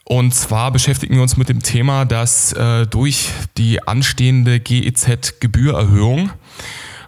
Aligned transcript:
Und 0.04 0.34
zwar 0.34 0.72
beschäftigen 0.72 1.14
wir 1.14 1.22
uns 1.22 1.38
mit 1.38 1.48
dem 1.48 1.62
Thema, 1.62 2.04
dass 2.04 2.52
äh, 2.52 2.86
durch 2.86 3.30
die 3.56 3.82
anstehende 3.88 4.60
GEZ-Gebührerhöhung 4.60 6.28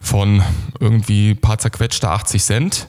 von 0.01 0.43
irgendwie 0.81 1.33
ein 1.33 1.41
paar 1.42 1.59
zerquetschte 1.59 2.09
80 2.09 2.42
Cent 2.42 2.88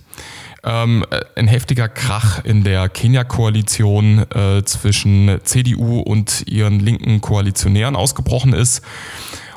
ähm, 0.67 1.05
ein 1.35 1.47
heftiger 1.47 1.87
Krach 1.87 2.43
in 2.43 2.63
der 2.63 2.89
Kenia-Koalition 2.89 4.25
äh, 4.31 4.63
zwischen 4.65 5.39
CDU 5.43 6.01
und 6.01 6.43
ihren 6.47 6.79
linken 6.79 7.21
Koalitionären 7.21 7.95
ausgebrochen 7.95 8.53
ist. 8.53 8.81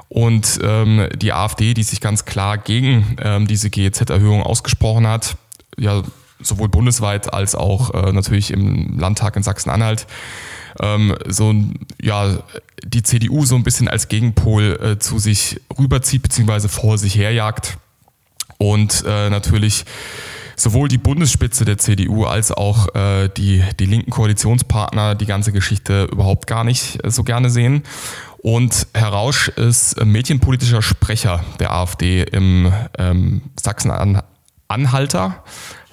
Und 0.09 0.61
ähm, 0.63 1.09
die 1.17 1.33
AfD, 1.33 1.75
die 1.75 1.83
sich 1.83 2.01
ganz 2.01 2.25
klar 2.25 2.59
gegen 2.59 3.17
ähm, 3.23 3.47
diese 3.47 3.71
GEZ-Erhöhung 3.71 4.43
ausgesprochen 4.43 5.07
hat, 5.07 5.37
ja, 5.79 6.03
sowohl 6.41 6.69
bundesweit 6.69 7.33
als 7.33 7.55
auch 7.55 7.93
äh, 7.93 8.13
natürlich 8.13 8.51
im 8.51 8.99
Landtag 8.99 9.37
in 9.37 9.43
Sachsen-Anhalt, 9.43 10.07
ähm, 10.81 11.15
so 11.29 11.55
ja 12.01 12.39
die 12.85 13.03
CDU 13.03 13.45
so 13.45 13.57
ein 13.57 13.63
bisschen 13.63 13.89
als 13.89 14.09
Gegenpol 14.09 14.81
äh, 14.83 14.99
zu 14.99 15.19
sich 15.19 15.61
rüberzieht 15.79 16.23
beziehungsweise 16.23 16.69
vor 16.69 16.97
sich 16.99 17.15
herjagt 17.15 17.79
und 18.59 19.05
äh, 19.07 19.29
natürlich 19.31 19.85
sowohl 20.61 20.89
die 20.89 20.99
Bundesspitze 20.99 21.65
der 21.65 21.79
CDU 21.79 22.25
als 22.25 22.53
auch 22.53 22.95
äh, 22.95 23.29
die, 23.29 23.65
die 23.79 23.87
linken 23.87 24.11
Koalitionspartner 24.11 25.15
die 25.15 25.27
ganze 25.27 25.53
Geschichte 25.53 26.05
überhaupt 26.05 26.47
gar 26.47 26.65
nicht 26.65 27.03
äh, 27.05 27.11
so 27.11 27.25
gerne 27.25 27.51
sehen. 27.51 27.83
Und 28.39 28.87
Herr 28.95 29.09
Rausch 29.09 29.49
ist 29.49 30.03
medienpolitischer 30.03 30.83
Sprecher 30.83 31.45
der 31.59 31.73
AfD 31.73 32.23
im 32.23 32.73
ähm, 32.99 33.43
Sachsen-Anhalter. 33.61 35.45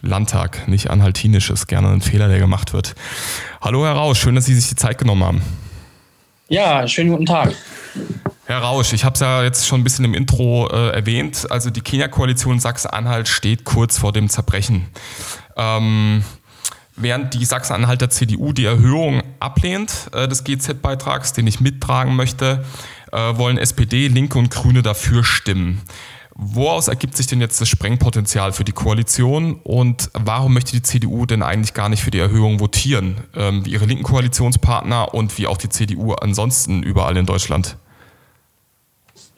Landtag, 0.02 0.68
nicht 0.68 0.90
anhaltinisch, 0.90 1.50
ist 1.50 1.68
gerne 1.68 1.90
ein 1.90 2.02
Fehler, 2.02 2.28
der 2.28 2.40
gemacht 2.40 2.72
wird. 2.72 2.96
Hallo 3.62 3.84
Herr 3.86 3.94
Rausch, 3.94 4.20
schön, 4.20 4.36
dass 4.36 4.46
Sie 4.46 4.54
sich 4.54 4.70
die 4.70 4.76
Zeit 4.76 4.98
genommen 4.98 5.24
haben. 5.24 5.42
Ja, 6.50 6.88
schönen 6.88 7.10
guten 7.10 7.26
Tag. 7.26 7.54
Herr 8.46 8.60
Rausch, 8.60 8.94
ich 8.94 9.04
habe 9.04 9.16
es 9.16 9.20
ja 9.20 9.44
jetzt 9.44 9.68
schon 9.68 9.82
ein 9.82 9.84
bisschen 9.84 10.06
im 10.06 10.14
Intro 10.14 10.70
äh, 10.70 10.92
erwähnt. 10.92 11.46
Also 11.50 11.70
die 11.70 11.82
Kenia-Koalition 11.82 12.62
Sachsen-Anhalt 12.62 13.28
steht 13.28 13.66
kurz 13.66 13.98
vor 13.98 14.14
dem 14.14 14.30
Zerbrechen. 14.30 14.86
Ähm, 15.58 16.24
während 16.96 17.34
die 17.34 17.44
Sachsen-Anhalter 17.44 18.10
CDU 18.10 18.54
die 18.54 18.64
Erhöhung 18.64 19.24
ablehnt 19.42 20.10
äh, 20.14 20.30
des 20.30 20.46
GZ-Beitrags, 20.46 21.34
den 21.34 21.48
ich 21.48 21.60
mittragen 21.60 22.16
möchte, 22.16 22.64
äh, 23.12 23.18
wollen 23.18 23.58
SPD, 23.58 24.08
Linke 24.08 24.40
und 24.40 24.50
Grüne 24.50 24.82
dafür 24.82 25.26
stimmen. 25.26 25.82
Woraus 26.40 26.88
ergibt 26.88 27.18
sich 27.18 27.26
denn 27.26 27.42
jetzt 27.42 27.60
das 27.60 27.68
Sprengpotenzial 27.68 28.52
für 28.54 28.64
die 28.64 28.72
Koalition? 28.72 29.60
Und 29.64 30.12
warum 30.14 30.54
möchte 30.54 30.72
die 30.74 30.84
CDU 30.84 31.26
denn 31.26 31.42
eigentlich 31.42 31.74
gar 31.74 31.90
nicht 31.90 32.04
für 32.04 32.12
die 32.12 32.20
Erhöhung 32.20 32.60
votieren, 32.60 33.22
ähm, 33.36 33.66
wie 33.66 33.72
ihre 33.72 33.86
linken 33.86 34.04
Koalitionspartner 34.04 35.16
und 35.16 35.36
wie 35.40 35.48
auch 35.48 35.58
die 35.58 35.70
CDU 35.70 36.14
ansonsten 36.14 36.84
überall 36.84 37.18
in 37.18 37.26
Deutschland? 37.26 37.78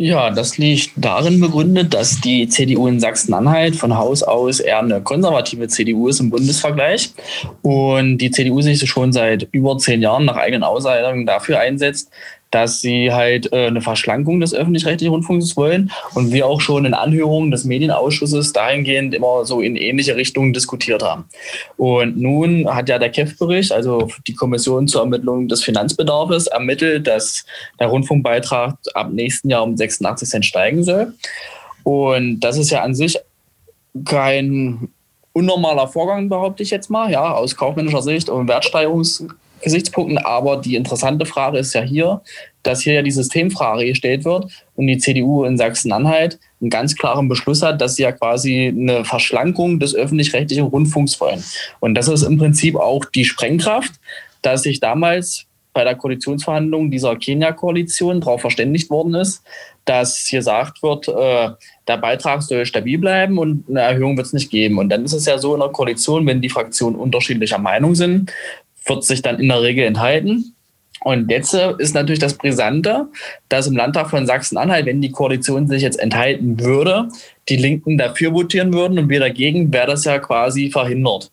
Ja, 0.01 0.29
das 0.29 0.57
liegt 0.57 0.91
darin 0.95 1.41
begründet, 1.41 1.93
dass 1.93 2.21
die 2.21 2.47
CDU 2.47 2.87
in 2.87 3.01
Sachsen-Anhalt 3.01 3.75
von 3.75 3.97
Haus 3.97 4.23
aus 4.23 4.61
eher 4.61 4.79
eine 4.79 5.01
konservative 5.01 5.67
CDU 5.67 6.07
ist 6.07 6.21
im 6.21 6.29
Bundesvergleich. 6.29 7.13
Und 7.61 8.17
die 8.19 8.31
CDU 8.31 8.61
sich 8.61 8.89
schon 8.89 9.11
seit 9.11 9.49
über 9.51 9.77
zehn 9.77 10.01
Jahren 10.01 10.23
nach 10.23 10.37
eigenen 10.37 10.63
Aussagen 10.63 11.25
dafür 11.25 11.59
einsetzt, 11.59 12.11
dass 12.51 12.81
sie 12.81 13.11
halt 13.13 13.51
äh, 13.53 13.67
eine 13.67 13.81
Verschlankung 13.81 14.39
des 14.39 14.53
öffentlich-rechtlichen 14.53 15.13
Rundfunks 15.13 15.55
wollen 15.55 15.91
und 16.15 16.31
wir 16.31 16.47
auch 16.47 16.61
schon 16.61 16.85
in 16.85 16.93
Anhörungen 16.93 17.51
des 17.51 17.63
Medienausschusses 17.63 18.53
dahingehend 18.53 19.13
immer 19.13 19.45
so 19.45 19.61
in 19.61 19.75
ähnliche 19.75 20.15
Richtungen 20.15 20.53
diskutiert 20.53 21.03
haben. 21.03 21.25
Und 21.77 22.17
nun 22.17 22.67
hat 22.73 22.89
ja 22.89 22.97
der 22.97 23.09
KEF-Bericht, 23.09 23.71
also 23.71 24.09
die 24.27 24.33
Kommission 24.33 24.87
zur 24.87 25.01
Ermittlung 25.01 25.47
des 25.47 25.63
Finanzbedarfs, 25.63 26.47
ermittelt, 26.47 27.07
dass 27.07 27.45
der 27.79 27.87
Rundfunkbeitrag 27.87 28.77
ab 28.93 29.11
nächsten 29.11 29.49
Jahr 29.49 29.63
um 29.63 29.77
86 29.77 30.29
Cent 30.29 30.45
steigen 30.45 30.83
soll. 30.83 31.13
Und 31.83 32.39
das 32.39 32.57
ist 32.57 32.71
ja 32.71 32.81
an 32.81 32.95
sich 32.95 33.17
kein 34.05 34.89
unnormaler 35.33 35.87
Vorgang, 35.87 36.29
behaupte 36.29 36.63
ich 36.63 36.69
jetzt 36.69 36.89
mal, 36.89 37.11
ja, 37.11 37.33
aus 37.33 37.55
kaufmännischer 37.55 38.01
Sicht 38.01 38.29
und 38.29 38.47
Wertsteigerungs 38.47 39.25
Gesichtspunkten. 39.61 40.17
Aber 40.17 40.57
die 40.57 40.75
interessante 40.75 41.25
Frage 41.25 41.57
ist 41.57 41.73
ja 41.73 41.81
hier, 41.81 42.21
dass 42.63 42.81
hier 42.81 42.93
ja 42.93 43.01
die 43.01 43.11
Systemfrage 43.11 43.85
gestellt 43.85 44.25
wird 44.25 44.51
und 44.75 44.87
die 44.87 44.97
CDU 44.97 45.43
in 45.45 45.57
Sachsen-Anhalt 45.57 46.39
einen 46.61 46.69
ganz 46.69 46.95
klaren 46.95 47.29
Beschluss 47.29 47.61
hat, 47.61 47.81
dass 47.81 47.95
sie 47.95 48.03
ja 48.03 48.11
quasi 48.11 48.73
eine 48.75 49.05
Verschlankung 49.05 49.79
des 49.79 49.95
öffentlich-rechtlichen 49.95 50.65
Rundfunks 50.65 51.19
wollen. 51.19 51.43
Und 51.79 51.95
das 51.95 52.07
ist 52.07 52.23
im 52.23 52.37
Prinzip 52.37 52.75
auch 52.75 53.05
die 53.05 53.25
Sprengkraft, 53.25 53.93
dass 54.41 54.63
sich 54.63 54.79
damals 54.79 55.45
bei 55.73 55.83
der 55.83 55.95
Koalitionsverhandlung 55.95 56.89
dieser 56.89 57.15
Kenia-Koalition 57.15 58.21
darauf 58.21 58.41
verständigt 58.41 58.89
worden 58.89 59.13
ist, 59.13 59.43
dass 59.85 60.27
gesagt 60.29 60.83
wird, 60.83 61.07
äh, 61.07 61.51
der 61.87 61.97
Beitrag 61.97 62.41
soll 62.41 62.65
stabil 62.65 62.97
bleiben 62.97 63.37
und 63.37 63.65
eine 63.69 63.81
Erhöhung 63.81 64.17
wird 64.17 64.27
es 64.27 64.33
nicht 64.33 64.51
geben. 64.51 64.77
Und 64.77 64.89
dann 64.89 65.05
ist 65.05 65.13
es 65.13 65.25
ja 65.25 65.37
so 65.37 65.53
in 65.53 65.61
der 65.61 65.69
Koalition, 65.69 66.25
wenn 66.25 66.41
die 66.41 66.49
Fraktionen 66.49 66.99
unterschiedlicher 66.99 67.59
Meinung 67.59 67.95
sind, 67.95 68.31
wird 68.89 69.03
sich 69.03 69.21
dann 69.21 69.39
in 69.39 69.47
der 69.47 69.61
Regel 69.61 69.85
enthalten. 69.85 70.55
Und 71.01 71.31
jetzt 71.31 71.53
äh, 71.53 71.73
ist 71.77 71.95
natürlich 71.95 72.19
das 72.19 72.33
Brisante, 72.33 73.07
dass 73.47 73.67
im 73.67 73.75
Landtag 73.75 74.09
von 74.09 74.25
Sachsen-Anhalt, 74.25 74.85
wenn 74.85 75.01
die 75.01 75.11
Koalition 75.11 75.67
sich 75.67 75.81
jetzt 75.81 75.99
enthalten 75.99 76.59
würde, 76.59 77.07
die 77.47 77.55
Linken 77.55 77.97
dafür 77.97 78.33
votieren 78.33 78.73
würden 78.73 78.99
und 78.99 79.09
wir 79.09 79.19
dagegen, 79.19 79.71
wäre 79.71 79.87
das 79.87 80.03
ja 80.03 80.19
quasi 80.19 80.69
verhindert. 80.69 81.31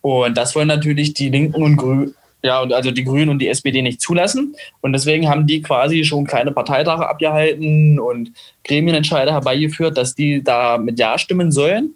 Und 0.00 0.36
das 0.36 0.54
wollen 0.54 0.68
natürlich 0.68 1.12
die 1.14 1.28
Linken 1.28 1.62
und 1.62 1.76
Grünen, 1.76 2.14
ja, 2.42 2.62
also 2.62 2.90
die 2.90 3.04
Grünen 3.04 3.28
und 3.28 3.38
die 3.40 3.48
SPD 3.48 3.82
nicht 3.82 4.00
zulassen. 4.00 4.54
Und 4.80 4.92
deswegen 4.92 5.28
haben 5.28 5.46
die 5.46 5.60
quasi 5.60 6.04
schon 6.04 6.26
kleine 6.26 6.52
Parteitage 6.52 7.06
abgehalten 7.06 7.98
und 7.98 8.32
Gremienentscheide 8.64 9.32
herbeigeführt, 9.32 9.98
dass 9.98 10.14
die 10.14 10.42
da 10.42 10.78
mit 10.78 10.98
Ja 10.98 11.18
stimmen 11.18 11.52
sollen. 11.52 11.94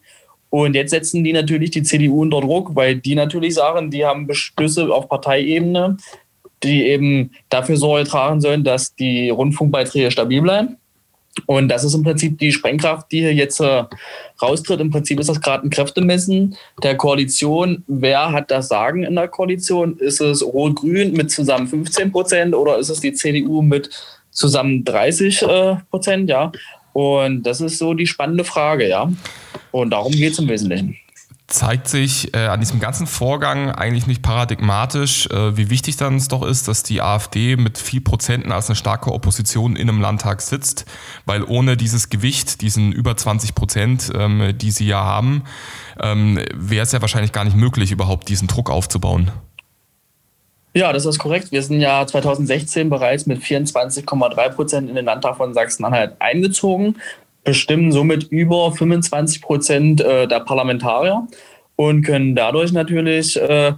Und 0.54 0.76
jetzt 0.76 0.92
setzen 0.92 1.24
die 1.24 1.32
natürlich 1.32 1.72
die 1.72 1.82
CDU 1.82 2.22
unter 2.22 2.40
Druck, 2.40 2.76
weil 2.76 2.94
die 2.94 3.16
natürlich 3.16 3.54
sagen, 3.54 3.90
die 3.90 4.04
haben 4.04 4.28
Beschlüsse 4.28 4.88
auf 4.94 5.08
Parteiebene, 5.08 5.96
die 6.62 6.84
eben 6.84 7.32
dafür 7.48 7.76
Sorge 7.76 8.08
tragen 8.08 8.40
sollen, 8.40 8.62
dass 8.62 8.94
die 8.94 9.30
Rundfunkbeiträge 9.30 10.12
stabil 10.12 10.40
bleiben. 10.42 10.76
Und 11.46 11.66
das 11.66 11.82
ist 11.82 11.94
im 11.94 12.04
Prinzip 12.04 12.38
die 12.38 12.52
Sprengkraft, 12.52 13.10
die 13.10 13.18
hier 13.18 13.34
jetzt 13.34 13.58
äh, 13.58 13.82
raustritt. 14.40 14.78
Im 14.78 14.92
Prinzip 14.92 15.18
ist 15.18 15.28
das 15.28 15.40
gerade 15.40 15.66
ein 15.66 15.70
Kräftemessen 15.70 16.56
der 16.84 16.96
Koalition. 16.96 17.82
Wer 17.88 18.30
hat 18.30 18.52
das 18.52 18.68
Sagen 18.68 19.02
in 19.02 19.16
der 19.16 19.26
Koalition? 19.26 19.98
Ist 19.98 20.20
es 20.20 20.40
Rot-Grün 20.40 21.14
mit 21.14 21.32
zusammen 21.32 21.66
15 21.66 22.12
Prozent 22.12 22.54
oder 22.54 22.78
ist 22.78 22.90
es 22.90 23.00
die 23.00 23.12
CDU 23.12 23.60
mit 23.60 23.90
zusammen 24.30 24.84
30 24.84 25.42
äh, 25.42 25.76
Prozent? 25.90 26.30
Ja. 26.30 26.52
Und 26.94 27.42
das 27.42 27.60
ist 27.60 27.78
so 27.78 27.92
die 27.92 28.06
spannende 28.06 28.44
Frage, 28.44 28.88
ja. 28.88 29.10
Und 29.72 29.90
darum 29.90 30.12
geht 30.12 30.32
es 30.32 30.38
im 30.38 30.48
Wesentlichen. 30.48 30.96
Zeigt 31.48 31.88
sich 31.88 32.32
äh, 32.32 32.46
an 32.46 32.60
diesem 32.60 32.78
ganzen 32.78 33.08
Vorgang 33.08 33.70
eigentlich 33.70 34.06
nicht 34.06 34.22
paradigmatisch, 34.22 35.26
äh, 35.26 35.56
wie 35.56 35.70
wichtig 35.70 35.96
dann 35.96 36.16
es 36.16 36.28
doch 36.28 36.42
ist, 36.42 36.68
dass 36.68 36.84
die 36.84 37.02
AfD 37.02 37.56
mit 37.56 37.78
viel 37.78 38.00
Prozenten 38.00 38.52
als 38.52 38.68
eine 38.68 38.76
starke 38.76 39.12
Opposition 39.12 39.74
in 39.74 39.88
einem 39.88 40.00
Landtag 40.00 40.40
sitzt, 40.40 40.86
weil 41.26 41.42
ohne 41.42 41.76
dieses 41.76 42.08
Gewicht, 42.10 42.62
diesen 42.62 42.92
über 42.92 43.16
20 43.16 43.56
Prozent, 43.56 44.12
ähm, 44.16 44.56
die 44.56 44.70
sie 44.70 44.86
ja 44.86 45.02
haben, 45.02 45.42
ähm, 46.00 46.40
wäre 46.54 46.84
es 46.84 46.92
ja 46.92 47.00
wahrscheinlich 47.00 47.32
gar 47.32 47.44
nicht 47.44 47.56
möglich, 47.56 47.90
überhaupt 47.90 48.28
diesen 48.28 48.46
Druck 48.46 48.70
aufzubauen. 48.70 49.32
Ja, 50.76 50.92
das 50.92 51.06
ist 51.06 51.20
korrekt. 51.20 51.52
Wir 51.52 51.62
sind 51.62 51.80
ja 51.80 52.04
2016 52.04 52.90
bereits 52.90 53.26
mit 53.26 53.40
24,3 53.40 54.48
Prozent 54.50 54.88
in 54.88 54.96
den 54.96 55.04
Landtag 55.04 55.36
von 55.36 55.54
Sachsen-Anhalt 55.54 56.16
eingezogen, 56.18 56.96
bestimmen 57.44 57.92
somit 57.92 58.24
über 58.24 58.72
25 58.72 59.40
Prozent 59.40 60.00
äh, 60.00 60.26
der 60.26 60.40
Parlamentarier 60.40 61.28
und 61.76 62.02
können 62.02 62.34
dadurch 62.34 62.72
natürlich 62.72 63.40
äh, 63.40 63.74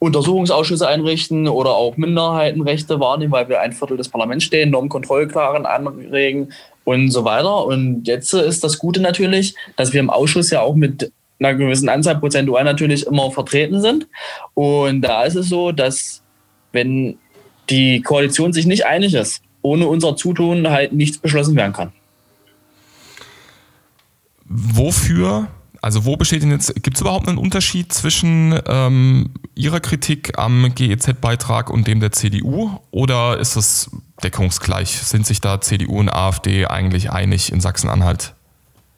Untersuchungsausschüsse 0.00 0.86
einrichten 0.86 1.48
oder 1.48 1.70
auch 1.70 1.96
Minderheitenrechte 1.96 3.00
wahrnehmen, 3.00 3.32
weil 3.32 3.48
wir 3.48 3.60
ein 3.60 3.72
Viertel 3.72 3.96
des 3.96 4.10
Parlaments 4.10 4.44
stehen, 4.44 4.68
Normkontrollklaren 4.70 5.64
anregen 5.64 6.52
und 6.84 7.10
so 7.10 7.24
weiter. 7.24 7.64
Und 7.64 8.06
jetzt 8.06 8.34
ist 8.34 8.64
das 8.64 8.78
Gute 8.78 9.00
natürlich, 9.00 9.54
dass 9.76 9.94
wir 9.94 10.00
im 10.00 10.10
Ausschuss 10.10 10.50
ja 10.50 10.60
auch 10.60 10.74
mit 10.74 11.10
einer 11.38 11.54
gewissen 11.54 11.88
Anzahl 11.88 12.18
prozentual 12.18 12.64
natürlich 12.64 13.06
immer 13.06 13.30
vertreten 13.30 13.80
sind. 13.80 14.06
Und 14.54 15.02
da 15.02 15.24
ist 15.24 15.34
es 15.34 15.48
so, 15.48 15.72
dass 15.72 16.22
wenn 16.72 17.18
die 17.70 18.00
Koalition 18.02 18.52
sich 18.52 18.66
nicht 18.66 18.86
einig 18.86 19.14
ist, 19.14 19.42
ohne 19.62 19.86
unser 19.86 20.16
Zutun 20.16 20.68
halt 20.68 20.92
nichts 20.92 21.18
beschlossen 21.18 21.56
werden 21.56 21.72
kann. 21.72 21.92
Wofür 24.44 25.48
Also 25.80 26.04
wo 26.04 26.16
besteht 26.16 26.42
denn 26.42 26.50
jetzt, 26.50 26.74
gibt 26.82 26.96
es 26.96 27.00
überhaupt 27.00 27.26
einen 27.26 27.38
Unterschied 27.38 27.92
zwischen 27.92 28.58
ähm, 28.66 29.30
Ihrer 29.54 29.80
Kritik 29.80 30.38
am 30.38 30.72
GEZ-Beitrag 30.74 31.70
und 31.70 31.86
dem 31.86 32.00
der 32.00 32.12
CDU 32.12 32.70
oder 32.90 33.38
ist 33.38 33.56
das 33.56 33.90
deckungsgleich? 34.22 34.90
Sind 34.90 35.26
sich 35.26 35.40
da 35.40 35.60
CDU 35.60 35.98
und 35.98 36.08
AfD 36.08 36.66
eigentlich 36.66 37.10
einig 37.10 37.50
in 37.50 37.60
Sachsen-Anhalt? 37.60 38.34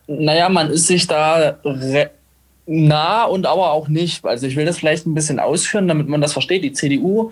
Naja, 0.07 0.49
man 0.49 0.71
ist 0.71 0.87
sich 0.87 1.07
da 1.07 1.59
nah 2.67 3.25
und 3.25 3.47
aber 3.47 3.73
auch 3.73 3.89
nicht. 3.89 4.25
Also 4.25 4.47
ich 4.47 4.57
will 4.57 4.65
das 4.65 4.79
vielleicht 4.79 5.07
ein 5.07 5.15
bisschen 5.15 5.39
ausführen, 5.39 5.89
damit 5.89 6.09
man 6.09 6.21
das 6.21 6.33
versteht. 6.33 6.65
Die 6.65 6.73
CDU 6.73 7.31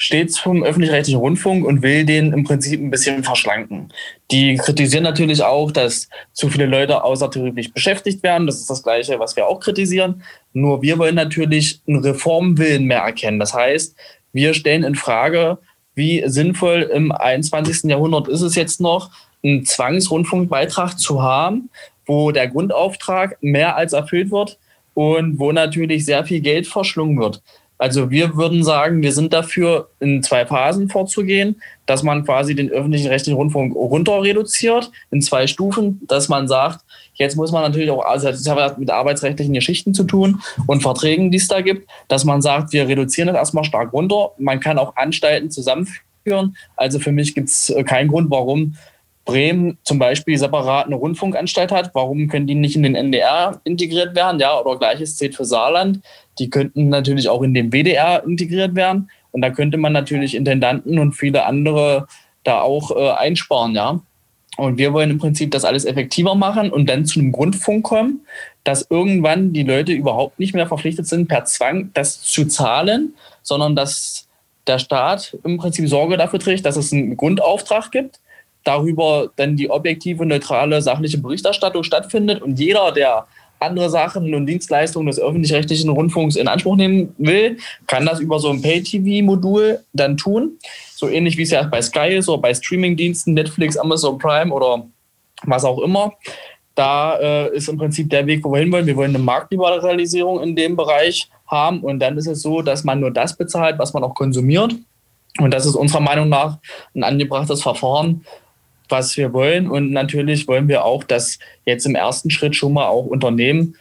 steht 0.00 0.32
zum 0.32 0.62
öffentlich-rechtlichen 0.62 1.20
Rundfunk 1.20 1.66
und 1.66 1.82
will 1.82 2.06
den 2.06 2.32
im 2.32 2.44
Prinzip 2.44 2.80
ein 2.80 2.90
bisschen 2.90 3.22
verschlanken. 3.22 3.92
Die 4.30 4.56
kritisieren 4.56 5.04
natürlich 5.04 5.42
auch, 5.42 5.70
dass 5.70 6.08
zu 6.32 6.48
viele 6.48 6.66
Leute 6.66 7.04
außertariflich 7.04 7.74
beschäftigt 7.74 8.22
werden. 8.22 8.46
Das 8.46 8.56
ist 8.56 8.70
das 8.70 8.82
Gleiche, 8.82 9.18
was 9.18 9.36
wir 9.36 9.46
auch 9.46 9.60
kritisieren. 9.60 10.22
Nur 10.54 10.80
wir 10.80 10.98
wollen 10.98 11.16
natürlich 11.16 11.82
einen 11.86 12.02
Reformwillen 12.02 12.84
mehr 12.84 13.00
erkennen. 13.00 13.38
Das 13.38 13.52
heißt, 13.52 13.94
wir 14.32 14.54
stellen 14.54 14.84
in 14.84 14.94
Frage, 14.94 15.58
wie 15.94 16.22
sinnvoll 16.26 16.82
im 16.82 17.12
21. 17.12 17.90
Jahrhundert 17.90 18.28
ist 18.28 18.40
es 18.40 18.54
jetzt 18.54 18.80
noch, 18.80 19.10
einen 19.42 19.66
Zwangsrundfunkbeitrag 19.66 20.98
zu 20.98 21.22
haben, 21.22 21.68
wo 22.06 22.30
der 22.30 22.48
Grundauftrag 22.48 23.36
mehr 23.42 23.76
als 23.76 23.92
erfüllt 23.92 24.30
wird 24.30 24.58
und 24.94 25.38
wo 25.38 25.52
natürlich 25.52 26.04
sehr 26.04 26.24
viel 26.24 26.40
Geld 26.40 26.66
verschlungen 26.66 27.18
wird. 27.18 27.42
Also 27.80 28.10
wir 28.10 28.36
würden 28.36 28.62
sagen, 28.62 29.02
wir 29.02 29.10
sind 29.10 29.32
dafür, 29.32 29.88
in 30.00 30.22
zwei 30.22 30.44
Phasen 30.44 30.90
vorzugehen, 30.90 31.62
dass 31.86 32.02
man 32.02 32.26
quasi 32.26 32.54
den 32.54 32.68
öffentlichen 32.68 33.08
rechtlichen 33.08 33.38
Rundfunk 33.38 33.74
runter 33.74 34.22
reduziert 34.22 34.90
in 35.10 35.22
zwei 35.22 35.46
Stufen, 35.46 35.98
dass 36.06 36.28
man 36.28 36.46
sagt, 36.46 36.84
jetzt 37.14 37.36
muss 37.36 37.52
man 37.52 37.62
natürlich 37.62 37.90
auch, 37.90 38.04
also 38.04 38.28
das 38.28 38.46
hat 38.46 38.78
mit 38.78 38.90
arbeitsrechtlichen 38.90 39.54
Geschichten 39.54 39.94
zu 39.94 40.04
tun 40.04 40.42
und 40.66 40.82
Verträgen, 40.82 41.30
die 41.30 41.38
es 41.38 41.48
da 41.48 41.62
gibt, 41.62 41.88
dass 42.08 42.26
man 42.26 42.42
sagt, 42.42 42.74
wir 42.74 42.86
reduzieren 42.86 43.28
das 43.28 43.36
erstmal 43.36 43.64
stark 43.64 43.94
runter. 43.94 44.32
Man 44.36 44.60
kann 44.60 44.76
auch 44.76 44.96
Anstalten 44.96 45.50
zusammenführen. 45.50 46.56
Also 46.76 46.98
für 46.98 47.12
mich 47.12 47.34
gibt 47.34 47.48
es 47.48 47.74
keinen 47.86 48.08
Grund, 48.08 48.30
warum 48.30 48.74
Bremen 49.30 49.78
zum 49.84 50.00
Beispiel 50.00 50.36
separat 50.36 50.86
eine 50.86 50.96
Rundfunkanstalt 50.96 51.70
hat, 51.70 51.90
warum 51.94 52.26
können 52.26 52.48
die 52.48 52.56
nicht 52.56 52.74
in 52.74 52.82
den 52.82 52.96
NDR 52.96 53.60
integriert 53.62 54.16
werden? 54.16 54.40
Ja, 54.40 54.58
oder 54.58 54.76
gleiches 54.76 55.16
zählt 55.16 55.36
für 55.36 55.44
Saarland. 55.44 56.00
Die 56.40 56.50
könnten 56.50 56.88
natürlich 56.88 57.28
auch 57.28 57.42
in 57.42 57.54
den 57.54 57.70
WDR 57.70 58.24
integriert 58.24 58.74
werden. 58.74 59.08
Und 59.30 59.42
da 59.42 59.50
könnte 59.50 59.76
man 59.76 59.92
natürlich 59.92 60.34
Intendanten 60.34 60.98
und 60.98 61.12
viele 61.12 61.46
andere 61.46 62.08
da 62.42 62.60
auch 62.62 62.90
äh, 62.90 63.10
einsparen, 63.10 63.76
ja. 63.76 64.00
Und 64.56 64.78
wir 64.78 64.92
wollen 64.92 65.10
im 65.10 65.18
Prinzip 65.18 65.52
das 65.52 65.64
alles 65.64 65.84
effektiver 65.84 66.34
machen 66.34 66.72
und 66.72 66.90
dann 66.90 67.06
zu 67.06 67.20
einem 67.20 67.30
Grundfunk 67.30 67.84
kommen, 67.84 68.26
dass 68.64 68.86
irgendwann 68.90 69.52
die 69.52 69.62
Leute 69.62 69.92
überhaupt 69.92 70.40
nicht 70.40 70.54
mehr 70.54 70.66
verpflichtet 70.66 71.06
sind, 71.06 71.28
per 71.28 71.44
Zwang 71.44 71.90
das 71.94 72.20
zu 72.20 72.46
zahlen, 72.46 73.14
sondern 73.42 73.76
dass 73.76 74.26
der 74.66 74.80
Staat 74.80 75.36
im 75.44 75.56
Prinzip 75.56 75.88
Sorge 75.88 76.16
dafür 76.16 76.40
trägt, 76.40 76.66
dass 76.66 76.76
es 76.76 76.92
einen 76.92 77.16
Grundauftrag 77.16 77.92
gibt, 77.92 78.18
darüber 78.64 79.30
dann 79.36 79.56
die 79.56 79.70
objektive, 79.70 80.26
neutrale, 80.26 80.82
sachliche 80.82 81.18
Berichterstattung 81.18 81.82
stattfindet 81.82 82.42
und 82.42 82.58
jeder, 82.58 82.92
der 82.92 83.26
andere 83.60 83.90
Sachen 83.90 84.34
und 84.34 84.46
Dienstleistungen 84.46 85.06
des 85.06 85.20
öffentlich-rechtlichen 85.20 85.90
Rundfunks 85.90 86.36
in 86.36 86.48
Anspruch 86.48 86.76
nehmen 86.76 87.14
will, 87.18 87.58
kann 87.86 88.06
das 88.06 88.20
über 88.20 88.38
so 88.38 88.50
ein 88.50 88.62
Pay-TV-Modul 88.62 89.80
dann 89.92 90.16
tun. 90.16 90.58
So 90.94 91.08
ähnlich 91.08 91.36
wie 91.36 91.42
es 91.42 91.50
ja 91.50 91.62
bei 91.62 91.82
Sky 91.82 92.16
ist 92.16 92.28
oder 92.28 92.40
bei 92.40 92.54
Streaming-Diensten, 92.54 93.34
Netflix, 93.34 93.76
Amazon 93.76 94.18
Prime 94.18 94.52
oder 94.52 94.86
was 95.44 95.64
auch 95.64 95.78
immer. 95.80 96.12
Da 96.74 97.18
äh, 97.18 97.56
ist 97.56 97.68
im 97.68 97.76
Prinzip 97.76 98.08
der 98.08 98.26
Weg, 98.26 98.44
wo 98.44 98.52
wir 98.52 98.60
hinwollen. 98.60 98.86
Wir 98.86 98.96
wollen 98.96 99.14
eine 99.14 99.22
Marktliberalisierung 99.22 100.42
in 100.42 100.56
dem 100.56 100.76
Bereich 100.76 101.28
haben 101.46 101.80
und 101.80 101.98
dann 101.98 102.16
ist 102.16 102.26
es 102.26 102.42
so, 102.42 102.62
dass 102.62 102.84
man 102.84 103.00
nur 103.00 103.10
das 103.10 103.36
bezahlt, 103.36 103.78
was 103.78 103.92
man 103.92 104.04
auch 104.04 104.14
konsumiert. 104.14 104.74
Und 105.38 105.52
das 105.52 105.66
ist 105.66 105.74
unserer 105.74 106.00
Meinung 106.00 106.28
nach 106.28 106.58
ein 106.94 107.04
angebrachtes 107.04 107.62
Verfahren, 107.62 108.24
was 108.90 109.16
wir 109.16 109.32
wollen. 109.32 109.68
Und 109.68 109.90
natürlich 109.92 110.48
wollen 110.48 110.68
wir 110.68 110.84
auch, 110.84 111.04
dass 111.04 111.38
jetzt 111.64 111.86
im 111.86 111.94
ersten 111.94 112.30
Schritt 112.30 112.56
schon 112.56 112.72
mal 112.72 112.86
auch 112.86 113.06
Unternehmen 113.06 113.76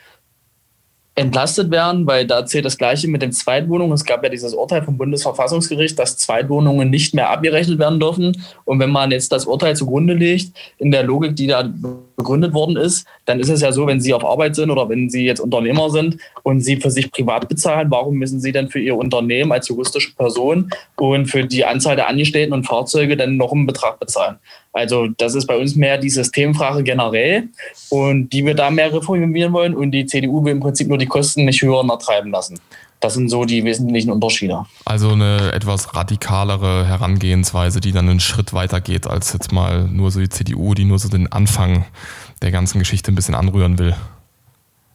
entlastet 1.19 1.69
werden, 1.69 2.07
weil 2.07 2.25
da 2.25 2.45
zählt 2.45 2.65
das 2.65 2.77
Gleiche 2.77 3.07
mit 3.07 3.21
den 3.21 3.33
Zweitwohnungen. 3.33 3.93
Es 3.93 4.05
gab 4.05 4.23
ja 4.23 4.29
dieses 4.29 4.53
Urteil 4.53 4.83
vom 4.83 4.97
Bundesverfassungsgericht, 4.97 5.99
dass 5.99 6.17
Zweitwohnungen 6.17 6.89
nicht 6.89 7.13
mehr 7.13 7.29
abgerechnet 7.29 7.77
werden 7.77 7.99
dürfen. 7.99 8.41
Und 8.63 8.79
wenn 8.79 8.89
man 8.89 9.11
jetzt 9.11 9.31
das 9.31 9.45
Urteil 9.45 9.75
zugrunde 9.75 10.13
legt, 10.13 10.53
in 10.77 10.91
der 10.91 11.03
Logik, 11.03 11.35
die 11.35 11.47
da 11.47 11.69
begründet 12.19 12.53
worden 12.53 12.77
ist, 12.77 13.07
dann 13.25 13.39
ist 13.39 13.49
es 13.49 13.61
ja 13.61 13.71
so, 13.71 13.87
wenn 13.87 13.99
Sie 13.99 14.13
auf 14.13 14.23
Arbeit 14.23 14.55
sind 14.55 14.69
oder 14.69 14.87
wenn 14.89 15.09
Sie 15.09 15.25
jetzt 15.25 15.39
Unternehmer 15.39 15.89
sind 15.89 16.17
und 16.43 16.61
Sie 16.61 16.75
für 16.75 16.91
sich 16.91 17.11
privat 17.11 17.49
bezahlen, 17.49 17.89
warum 17.89 18.15
müssen 18.15 18.39
Sie 18.39 18.51
dann 18.51 18.69
für 18.69 18.79
Ihr 18.79 18.95
Unternehmen 18.95 19.51
als 19.51 19.69
juristische 19.69 20.13
Person 20.15 20.69
und 20.97 21.25
für 21.25 21.45
die 21.45 21.65
Anzahl 21.65 21.95
der 21.95 22.07
Angestellten 22.07 22.53
und 22.53 22.65
Fahrzeuge 22.65 23.17
dann 23.17 23.37
noch 23.37 23.53
einen 23.53 23.65
Betrag 23.65 23.99
bezahlen? 23.99 24.37
Also 24.71 25.07
das 25.17 25.33
ist 25.33 25.47
bei 25.47 25.57
uns 25.57 25.75
mehr 25.75 25.97
die 25.97 26.09
Systemfrage 26.09 26.83
generell 26.83 27.47
und 27.89 28.29
die 28.29 28.45
wir 28.45 28.53
da 28.53 28.69
mehr 28.69 28.93
reformieren 28.93 29.53
wollen 29.53 29.73
und 29.73 29.91
die 29.91 30.05
CDU 30.05 30.43
will 30.43 30.51
im 30.51 30.59
Prinzip 30.59 30.87
nur 30.87 30.99
die 30.99 31.07
Kosten 31.07 31.45
nicht 31.45 31.61
höher 31.61 31.83
treiben 31.99 32.31
lassen. 32.31 32.59
Das 32.99 33.13
sind 33.13 33.29
so 33.29 33.45
die 33.45 33.63
wesentlichen 33.63 34.11
Unterschiede. 34.11 34.65
Also 34.85 35.11
eine 35.11 35.53
etwas 35.53 35.95
radikalere 35.95 36.85
Herangehensweise, 36.85 37.79
die 37.79 37.91
dann 37.91 38.09
einen 38.09 38.19
Schritt 38.19 38.53
weiter 38.53 38.81
geht, 38.81 39.07
als 39.07 39.31
jetzt 39.33 39.51
mal 39.51 39.87
nur 39.87 40.11
so 40.11 40.19
die 40.19 40.29
CDU, 40.29 40.73
die 40.73 40.85
nur 40.85 40.99
so 40.99 41.07
den 41.07 41.31
Anfang 41.31 41.85
der 42.41 42.51
ganzen 42.51 42.79
Geschichte 42.79 43.11
ein 43.11 43.15
bisschen 43.15 43.35
anrühren 43.35 43.79
will. 43.79 43.95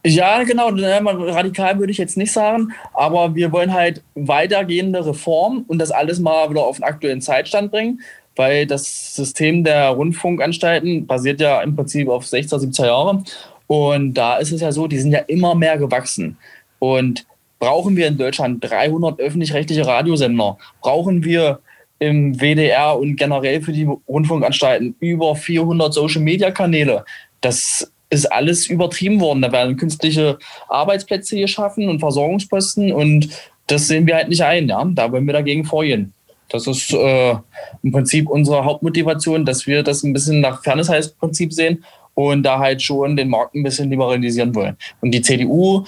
Ja, 0.07 0.43
genau, 0.43 0.69
radikal 0.69 1.79
würde 1.79 1.91
ich 1.91 1.97
jetzt 1.97 2.19
nicht 2.19 2.31
sagen, 2.31 2.73
aber 2.93 3.35
wir 3.35 3.53
wollen 3.53 3.73
halt 3.73 4.03
weitergehende 4.15 5.07
Reformen 5.07 5.65
und 5.67 5.79
das 5.79 5.91
alles 5.91 6.19
mal 6.19 6.51
wieder 6.51 6.63
auf 6.63 6.77
den 6.77 6.85
aktuellen 6.85 7.23
Zeitstand 7.23 7.71
bringen 7.71 8.01
weil 8.37 8.67
das 8.67 9.15
System 9.15 9.65
der 9.65 9.91
Rundfunkanstalten 9.91 11.07
basiert 11.07 11.41
ja 11.41 11.61
im 11.63 11.77
Prinzip 11.77 12.09
auf 12.09 12.25
60er, 12.25 12.59
70er 12.59 12.87
Jahre. 12.87 13.23
Und 13.67 14.15
da 14.15 14.37
ist 14.37 14.53
es 14.53 14.61
ja 14.61 14.73
so, 14.73 14.87
die 14.87 14.99
sind 14.99 15.13
ja 15.13 15.21
immer 15.21 15.55
mehr 15.55 15.79
gewachsen. 15.79 16.37
Und 16.79 17.27
brauchen 17.65 17.97
wir 17.97 18.07
in 18.09 18.19
Deutschland 18.19 18.63
300 18.63 19.19
öffentlich-rechtliche 19.21 19.87
Radiosender? 19.87 20.59
Brauchen 20.83 21.25
wir 21.25 21.61
im 21.99 22.39
WDR 22.39 22.99
und 22.99 23.17
generell 23.17 23.63
für 23.63 23.73
die 23.73 23.89
Rundfunkanstalten 24.07 24.95
über 25.01 25.35
400 25.35 25.95
Social-Media-Kanäle? 25.95 27.07
Das 27.41 27.91
ist 28.11 28.27
alles 28.31 28.67
übertrieben 28.67 29.19
worden. 29.21 29.41
Da 29.41 29.51
werden 29.51 29.79
künstliche 29.79 30.39
Arbeitsplätze 30.69 31.37
geschaffen 31.39 31.89
und 31.89 32.01
Versorgungsposten 32.01 32.93
und 32.93 33.31
das 33.67 33.89
sehen 33.89 34.07
wir 34.07 34.17
halt 34.17 34.29
nicht 34.29 34.43
ein. 34.43 34.69
Ja? 34.69 34.85
Da 34.85 35.11
wollen 35.11 35.27
wir 35.27 35.33
dagegen 35.33 35.65
vorgehen. 35.65 36.13
Das 36.51 36.67
ist 36.67 36.93
äh, 36.93 37.35
im 37.83 37.93
Prinzip 37.93 38.29
unsere 38.29 38.67
Hauptmotivation, 38.67 39.47
dass 39.47 39.67
wir 39.67 39.83
das 39.83 40.03
ein 40.03 40.13
bisschen 40.13 40.43
nach 40.43 40.63
Fairness-Prinzip 40.63 41.55
sehen 41.55 41.83
und 42.15 42.43
da 42.43 42.59
halt 42.59 42.83
schon 42.83 43.17
den 43.17 43.29
Markt 43.29 43.55
ein 43.55 43.63
bisschen 43.63 43.91
liberalisieren 43.91 44.55
wollen. 44.55 44.77
Und 45.01 45.11
die 45.11 45.23
CDU 45.23 45.85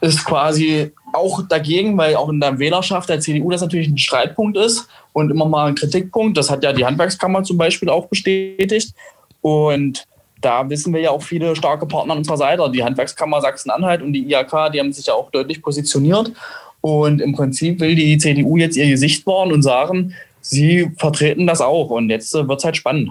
ist 0.00 0.24
quasi 0.24 0.92
auch 1.12 1.42
dagegen, 1.48 1.96
weil 1.96 2.16
auch 2.16 2.28
in 2.28 2.40
der 2.40 2.58
Wählerschaft 2.58 3.08
der 3.08 3.20
CDU 3.20 3.50
das 3.50 3.60
natürlich 3.60 3.88
ein 3.88 3.98
Streitpunkt 3.98 4.56
ist 4.56 4.88
und 5.12 5.30
immer 5.30 5.46
mal 5.46 5.68
ein 5.68 5.74
Kritikpunkt. 5.74 6.36
Das 6.36 6.50
hat 6.50 6.62
ja 6.62 6.72
die 6.72 6.84
Handwerkskammer 6.84 7.42
zum 7.42 7.56
Beispiel 7.56 7.88
auch 7.88 8.06
bestätigt. 8.06 8.94
Und 9.40 10.06
da 10.40 10.68
wissen 10.68 10.92
wir 10.92 11.00
ja 11.00 11.10
auch 11.10 11.22
viele 11.22 11.56
starke 11.56 11.86
Partner 11.86 12.12
an 12.12 12.18
unserer 12.18 12.36
Seite. 12.36 12.70
Die 12.70 12.84
Handwerkskammer 12.84 13.40
Sachsen-Anhalt 13.40 14.02
und 14.02 14.12
die 14.12 14.28
IAK, 14.30 14.72
die 14.72 14.80
haben 14.80 14.92
sich 14.92 15.06
ja 15.06 15.14
auch 15.14 15.30
deutlich 15.30 15.62
positioniert. 15.62 16.32
Und 16.80 17.20
im 17.20 17.32
Prinzip 17.32 17.80
will 17.80 17.94
die 17.94 18.18
CDU 18.18 18.56
jetzt 18.56 18.76
ihr 18.76 18.86
Gesicht 18.86 19.26
wahren 19.26 19.52
und 19.52 19.62
sagen, 19.62 20.14
sie 20.40 20.90
vertreten 20.98 21.46
das 21.46 21.60
auch. 21.60 21.90
Und 21.90 22.10
jetzt 22.10 22.34
äh, 22.34 22.46
wird 22.46 22.58
es 22.58 22.64
halt 22.64 22.76
spannend. 22.76 23.10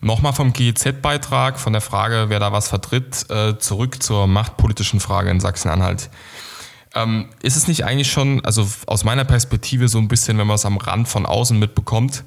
Nochmal 0.00 0.34
vom 0.34 0.52
GEZ-Beitrag, 0.52 1.58
von 1.58 1.72
der 1.72 1.82
Frage, 1.82 2.26
wer 2.28 2.38
da 2.38 2.52
was 2.52 2.68
vertritt, 2.68 3.30
äh, 3.30 3.58
zurück 3.58 4.02
zur 4.02 4.26
machtpolitischen 4.26 5.00
Frage 5.00 5.30
in 5.30 5.40
Sachsen-Anhalt. 5.40 6.10
Ähm, 6.94 7.28
ist 7.42 7.56
es 7.56 7.66
nicht 7.66 7.84
eigentlich 7.84 8.10
schon, 8.10 8.44
also 8.44 8.66
aus 8.86 9.04
meiner 9.04 9.24
Perspektive 9.24 9.88
so 9.88 9.98
ein 9.98 10.08
bisschen, 10.08 10.38
wenn 10.38 10.46
man 10.46 10.56
es 10.56 10.66
am 10.66 10.76
Rand 10.76 11.08
von 11.08 11.26
außen 11.26 11.58
mitbekommt, 11.58 12.24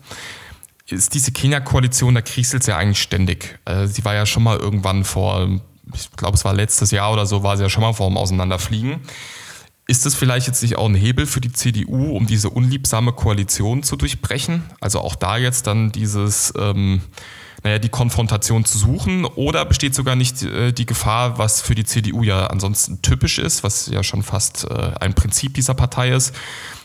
ist 0.88 1.14
diese 1.14 1.32
Kenia-Koalition, 1.32 2.16
da 2.16 2.22
kriselt 2.22 2.62
es 2.62 2.68
ja 2.68 2.78
eigentlich 2.78 3.02
ständig. 3.02 3.60
Äh, 3.66 3.88
sie 3.88 4.04
war 4.04 4.16
ja 4.16 4.26
schon 4.26 4.44
mal 4.44 4.58
irgendwann 4.58 5.04
vor, 5.04 5.48
ich 5.94 6.12
glaube 6.12 6.36
es 6.36 6.46
war 6.46 6.54
letztes 6.54 6.92
Jahr 6.92 7.14
oder 7.14 7.26
so, 7.26 7.44
war 7.44 7.58
sie 7.58 7.64
ja 7.64 7.70
schon 7.70 7.82
mal 7.82 7.94
vor 7.94 8.08
dem 8.08 8.18
Auseinanderfliegen. 8.18 9.02
Ist 9.88 10.06
das 10.06 10.14
vielleicht 10.14 10.46
jetzt 10.46 10.62
nicht 10.62 10.78
auch 10.78 10.88
ein 10.88 10.96
Hebel 10.96 11.26
für 11.26 11.42
die 11.42 11.52
CDU, 11.52 12.16
um 12.16 12.28
diese 12.28 12.50
unliebsame 12.50 13.12
Koalition 13.12 13.82
zu 13.82 13.96
durchbrechen? 13.96 14.64
Also 14.80 15.02
auch 15.02 15.16
da 15.16 15.38
jetzt 15.38 15.66
dann 15.66 15.92
dieses, 15.92 16.54
ähm, 16.60 17.02
naja, 17.64 17.80
die 17.80 17.90
Konfrontation 17.90 18.66
zu 18.66 18.78
suchen? 18.78 19.26
Oder 19.26 19.66
besteht 19.66 19.96
sogar 19.96 20.16
nicht 20.16 20.44
äh, 20.44 20.72
die 20.72 20.86
Gefahr, 20.86 21.38
was 21.38 21.62
für 21.62 21.76
die 21.76 21.84
CDU 21.84 22.24
ja 22.24 22.48
ansonsten 22.48 23.02
typisch 23.02 23.40
ist, 23.40 23.64
was 23.64 23.88
ja 23.88 24.04
schon 24.04 24.24
fast 24.24 24.66
äh, 24.70 24.92
ein 25.00 25.14
Prinzip 25.14 25.54
dieser 25.54 25.74
Partei 25.74 26.12
ist, 26.12 26.36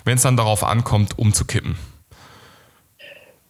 wenn 0.04 0.16
es 0.16 0.22
dann 0.22 0.36
darauf 0.36 0.64
ankommt, 0.64 1.18
umzukippen? 1.18 1.76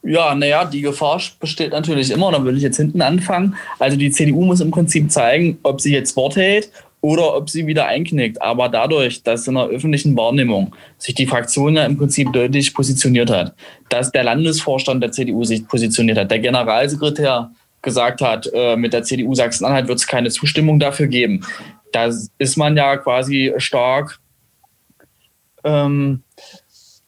Ja, 0.03 0.35
naja, 0.35 0.67
die 0.67 0.83
Gefahr 0.83 1.21
besteht 1.41 1.73
natürlich 1.73 2.11
immer. 2.11 2.31
Da 2.31 2.45
würde 2.45 2.59
ich 2.59 2.63
jetzt 2.63 2.77
hinten 2.77 3.01
anfangen. 3.01 3.57
Also 3.79 3.97
die 3.97 4.11
CDU 4.11 4.45
muss 4.45 4.61
im 4.61 4.71
Prinzip 4.71 5.11
zeigen, 5.11 5.59
ob 5.63 5.81
sie 5.81 5.93
jetzt 5.93 6.15
Wort 6.17 6.37
hält 6.37 6.71
oder 7.05 7.37
ob 7.37 7.51
sie 7.51 7.67
wieder 7.67 7.87
einknickt. 7.87 8.41
Aber 8.41 8.71
dadurch, 8.71 9.23
dass 9.23 9.47
in 9.47 9.57
der 9.57 9.65
öffentlichen 9.65 10.17
Wahrnehmung 10.17 10.75
sich 10.97 11.15
die 11.15 11.27
Fraktion 11.27 11.77
ja 11.77 11.85
im 11.85 11.99
Prinzip 11.99 12.33
deutlich 12.33 12.73
positioniert 12.73 13.31
hat, 13.31 13.55
dass 13.91 14.11
der 14.11 14.25
Landesvorstand 14.25 15.03
der 15.03 15.13
CDU 15.13 15.45
sich 15.45 15.69
positioniert 15.69 16.17
hat, 16.17 16.31
der 16.31 16.39
Generalsekretär 16.39 17.51
gesagt 17.83 18.23
hat, 18.23 18.51
äh, 18.55 18.77
mit 18.77 18.95
der 18.95 19.03
CDU 19.03 19.35
Sachsen-Anhalt 19.35 19.87
wird 19.87 19.99
es 19.99 20.07
keine 20.07 20.31
Zustimmung 20.31 20.79
dafür 20.79 21.07
geben. 21.07 21.45
Da 21.93 22.11
ist 22.39 22.57
man 22.57 22.75
ja 22.75 22.97
quasi 22.97 23.53
stark 23.59 24.19
ähm, 25.63 26.23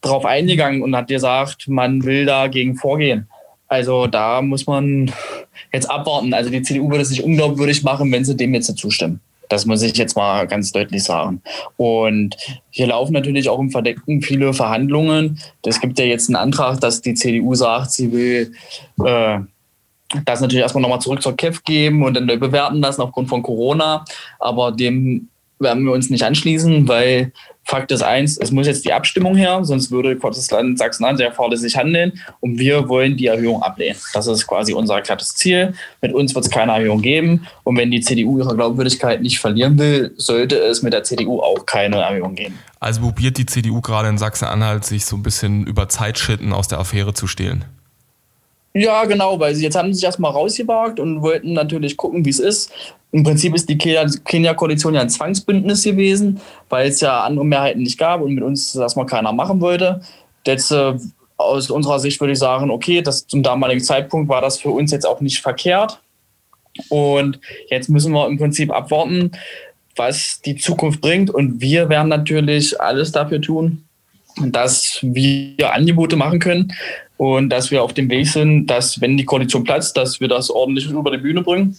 drauf 0.02 0.26
eingegangen 0.26 0.82
und 0.82 0.94
hat 0.94 1.08
gesagt, 1.08 1.68
man 1.68 2.04
will 2.04 2.26
dagegen 2.26 2.76
vorgehen. 2.76 3.28
Also 3.66 4.08
da 4.08 4.42
muss 4.42 4.66
man 4.66 5.10
jetzt 5.72 5.90
abwarten. 5.90 6.34
Also 6.34 6.50
die 6.50 6.60
CDU 6.60 6.90
würde 6.90 7.06
sich 7.06 7.22
unglaubwürdig 7.22 7.82
machen, 7.82 8.12
wenn 8.12 8.26
sie 8.26 8.36
dem 8.36 8.52
jetzt 8.52 8.76
zustimmen. 8.76 9.22
Das 9.48 9.66
muss 9.66 9.82
ich 9.82 9.96
jetzt 9.96 10.16
mal 10.16 10.46
ganz 10.46 10.72
deutlich 10.72 11.04
sagen. 11.04 11.42
Und 11.76 12.36
hier 12.70 12.88
laufen 12.88 13.12
natürlich 13.12 13.48
auch 13.48 13.58
im 13.58 13.70
Verdeckten 13.70 14.22
viele 14.22 14.52
Verhandlungen. 14.52 15.38
Es 15.64 15.80
gibt 15.80 15.98
ja 15.98 16.04
jetzt 16.04 16.28
einen 16.28 16.36
Antrag, 16.36 16.80
dass 16.80 17.02
die 17.02 17.14
CDU 17.14 17.54
sagt, 17.54 17.92
sie 17.92 18.12
will 18.12 18.52
äh, 19.04 19.38
das 20.24 20.40
natürlich 20.40 20.62
erstmal 20.62 20.82
nochmal 20.82 21.00
zurück 21.00 21.22
zur 21.22 21.36
KEF 21.36 21.64
geben 21.64 22.04
und 22.04 22.14
dann 22.14 22.26
bewerten 22.26 22.80
lassen 22.80 23.02
aufgrund 23.02 23.28
von 23.28 23.42
Corona. 23.42 24.04
Aber 24.38 24.72
dem 24.72 25.28
werden 25.58 25.84
wir 25.84 25.92
uns 25.92 26.10
nicht 26.10 26.22
anschließen, 26.22 26.86
weil 26.88 27.32
Fakt 27.68 27.90
ist 27.90 28.02
eins, 28.02 28.38
es 28.38 28.52
muss 28.52 28.68
jetzt 28.68 28.84
die 28.84 28.92
Abstimmung 28.92 29.34
her, 29.34 29.64
sonst 29.64 29.90
würde 29.90 30.14
das 30.14 30.50
Land 30.52 30.78
Sachsen-Anhalt 30.78 31.18
sehr 31.18 31.32
fahrlässig 31.32 31.76
handeln 31.76 32.12
und 32.38 32.60
wir 32.60 32.88
wollen 32.88 33.16
die 33.16 33.26
Erhöhung 33.26 33.60
ablehnen. 33.60 33.98
Das 34.14 34.28
ist 34.28 34.46
quasi 34.46 34.72
unser 34.72 34.94
erklärtes 34.94 35.34
Ziel. 35.34 35.74
Mit 36.00 36.12
uns 36.12 36.32
wird 36.32 36.44
es 36.44 36.50
keine 36.50 36.72
Erhöhung 36.72 37.02
geben 37.02 37.48
und 37.64 37.76
wenn 37.76 37.90
die 37.90 38.00
CDU 38.00 38.38
ihre 38.38 38.54
Glaubwürdigkeit 38.54 39.20
nicht 39.20 39.40
verlieren 39.40 39.76
will, 39.78 40.12
sollte 40.16 40.56
es 40.56 40.82
mit 40.82 40.92
der 40.92 41.02
CDU 41.02 41.40
auch 41.40 41.66
keine 41.66 41.96
Erhöhung 41.96 42.36
geben. 42.36 42.56
Also 42.78 43.00
probiert 43.00 43.36
die 43.36 43.46
CDU 43.46 43.80
gerade 43.80 44.10
in 44.10 44.18
Sachsen-Anhalt 44.18 44.84
sich 44.84 45.04
so 45.04 45.16
ein 45.16 45.24
bisschen 45.24 45.66
über 45.66 45.88
Zeitschritten 45.88 46.52
aus 46.52 46.68
der 46.68 46.78
Affäre 46.78 47.14
zu 47.14 47.26
stehlen? 47.26 47.64
Ja, 48.74 49.06
genau, 49.06 49.40
weil 49.40 49.54
sie 49.54 49.64
jetzt 49.64 49.74
haben 49.74 49.88
sie 49.88 49.94
sich 49.94 50.04
erstmal 50.04 50.32
rausgewagt 50.32 51.00
und 51.00 51.22
wollten 51.22 51.54
natürlich 51.54 51.96
gucken, 51.96 52.26
wie 52.26 52.30
es 52.30 52.38
ist. 52.38 52.70
Im 53.16 53.22
Prinzip 53.22 53.54
ist 53.54 53.66
die 53.70 53.78
Kenia-Koalition 53.78 54.92
ja 54.92 55.00
ein 55.00 55.08
Zwangsbündnis 55.08 55.82
gewesen, 55.84 56.38
weil 56.68 56.88
es 56.88 57.00
ja 57.00 57.22
andere 57.22 57.46
Mehrheiten 57.46 57.82
nicht 57.82 57.96
gab 57.96 58.20
und 58.20 58.34
mit 58.34 58.44
uns 58.44 58.74
das 58.74 58.82
erstmal 58.82 59.06
keiner 59.06 59.32
machen 59.32 59.62
wollte. 59.62 60.02
Jetzt 60.46 60.70
äh, 60.70 60.92
aus 61.38 61.70
unserer 61.70 61.98
Sicht 61.98 62.20
würde 62.20 62.34
ich 62.34 62.38
sagen, 62.38 62.70
okay, 62.70 63.00
das 63.00 63.26
zum 63.26 63.42
damaligen 63.42 63.80
Zeitpunkt 63.80 64.28
war 64.28 64.42
das 64.42 64.58
für 64.58 64.68
uns 64.68 64.90
jetzt 64.90 65.06
auch 65.06 65.22
nicht 65.22 65.40
verkehrt. 65.40 65.98
Und 66.90 67.40
jetzt 67.70 67.88
müssen 67.88 68.12
wir 68.12 68.26
im 68.26 68.36
Prinzip 68.36 68.70
abwarten, 68.70 69.32
was 69.96 70.42
die 70.44 70.56
Zukunft 70.56 71.00
bringt. 71.00 71.30
Und 71.30 71.62
wir 71.62 71.88
werden 71.88 72.08
natürlich 72.08 72.78
alles 72.78 73.12
dafür 73.12 73.40
tun, 73.40 73.82
dass 74.44 74.98
wir 75.00 75.72
Angebote 75.72 76.16
machen 76.16 76.38
können 76.38 76.70
und 77.16 77.48
dass 77.48 77.70
wir 77.70 77.82
auf 77.82 77.94
dem 77.94 78.10
Weg 78.10 78.28
sind, 78.28 78.66
dass, 78.66 79.00
wenn 79.00 79.16
die 79.16 79.24
Koalition 79.24 79.64
platzt, 79.64 79.96
dass 79.96 80.20
wir 80.20 80.28
das 80.28 80.50
ordentlich 80.50 80.90
über 80.90 81.10
die 81.10 81.16
Bühne 81.16 81.40
bringen 81.40 81.78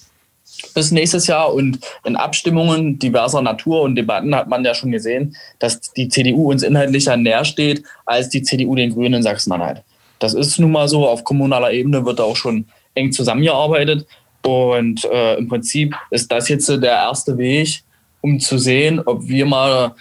bis 0.73 0.91
nächstes 0.91 1.27
Jahr. 1.27 1.53
Und 1.53 1.79
in 2.03 2.15
Abstimmungen 2.15 2.99
diverser 2.99 3.41
Natur 3.41 3.81
und 3.81 3.95
Debatten 3.95 4.35
hat 4.35 4.47
man 4.47 4.63
ja 4.63 4.73
schon 4.73 4.91
gesehen, 4.91 5.35
dass 5.59 5.79
die 5.93 6.09
CDU 6.09 6.51
uns 6.51 6.63
inhaltlicher 6.63 7.17
näher 7.17 7.45
steht 7.45 7.83
als 8.05 8.29
die 8.29 8.43
CDU 8.43 8.75
den 8.75 8.93
Grünen 8.93 9.15
in 9.15 9.23
Sachsen-Anhalt. 9.23 9.83
Das 10.19 10.33
ist 10.33 10.59
nun 10.59 10.71
mal 10.71 10.87
so. 10.87 11.07
Auf 11.07 11.23
kommunaler 11.23 11.71
Ebene 11.71 12.05
wird 12.05 12.19
da 12.19 12.23
auch 12.23 12.35
schon 12.35 12.65
eng 12.95 13.11
zusammengearbeitet. 13.11 14.07
Und 14.43 15.05
äh, 15.05 15.35
im 15.35 15.47
Prinzip 15.47 15.95
ist 16.09 16.31
das 16.31 16.49
jetzt 16.49 16.69
der 16.69 16.91
erste 16.91 17.37
Weg, 17.37 17.83
um 18.21 18.39
zu 18.39 18.57
sehen, 18.57 19.01
ob 19.05 19.27
wir 19.27 19.45
mal 19.45 19.93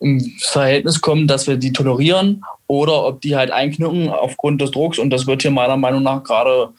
im 0.00 0.20
Verhältnis 0.38 1.00
kommen, 1.00 1.26
dass 1.26 1.46
wir 1.46 1.56
die 1.56 1.72
tolerieren 1.72 2.42
oder 2.66 3.04
ob 3.04 3.20
die 3.20 3.36
halt 3.36 3.50
einknicken 3.50 4.08
aufgrund 4.08 4.60
des 4.60 4.70
Drucks. 4.70 4.98
Und 4.98 5.10
das 5.10 5.26
wird 5.26 5.42
hier 5.42 5.50
meiner 5.50 5.76
Meinung 5.76 6.02
nach 6.02 6.22
gerade 6.24 6.70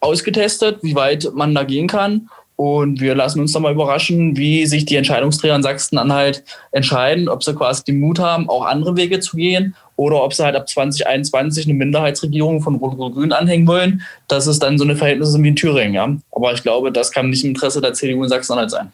ausgetestet, 0.00 0.78
wie 0.82 0.94
weit 0.94 1.28
man 1.34 1.54
da 1.54 1.64
gehen 1.64 1.86
kann. 1.86 2.28
Und 2.56 3.00
wir 3.00 3.14
lassen 3.14 3.40
uns 3.40 3.52
dann 3.52 3.62
mal 3.62 3.72
überraschen, 3.72 4.36
wie 4.36 4.66
sich 4.66 4.84
die 4.84 4.96
Entscheidungsträger 4.96 5.56
in 5.56 5.62
Sachsen-Anhalt 5.62 6.44
entscheiden, 6.72 7.30
ob 7.30 7.42
sie 7.42 7.54
quasi 7.54 7.84
den 7.84 8.00
Mut 8.00 8.18
haben, 8.18 8.50
auch 8.50 8.66
andere 8.66 8.98
Wege 8.98 9.18
zu 9.20 9.38
gehen 9.38 9.74
oder 9.96 10.22
ob 10.22 10.34
sie 10.34 10.44
halt 10.44 10.56
ab 10.56 10.68
2021 10.68 11.64
eine 11.64 11.72
Minderheitsregierung 11.72 12.60
von 12.60 12.74
Rot-Grün 12.74 13.32
anhängen 13.32 13.66
wollen, 13.66 14.02
dass 14.28 14.46
es 14.46 14.58
dann 14.58 14.76
so 14.76 14.84
eine 14.84 14.94
Verhältnisse 14.94 15.42
wie 15.42 15.48
in 15.48 15.56
Thüringen. 15.56 15.94
Ja? 15.94 16.14
Aber 16.32 16.52
ich 16.52 16.62
glaube, 16.62 16.92
das 16.92 17.12
kann 17.12 17.30
nicht 17.30 17.44
im 17.44 17.50
Interesse 17.50 17.80
der 17.80 17.94
CDU 17.94 18.24
in 18.24 18.28
Sachsen-Anhalt 18.28 18.70
sein. 18.70 18.92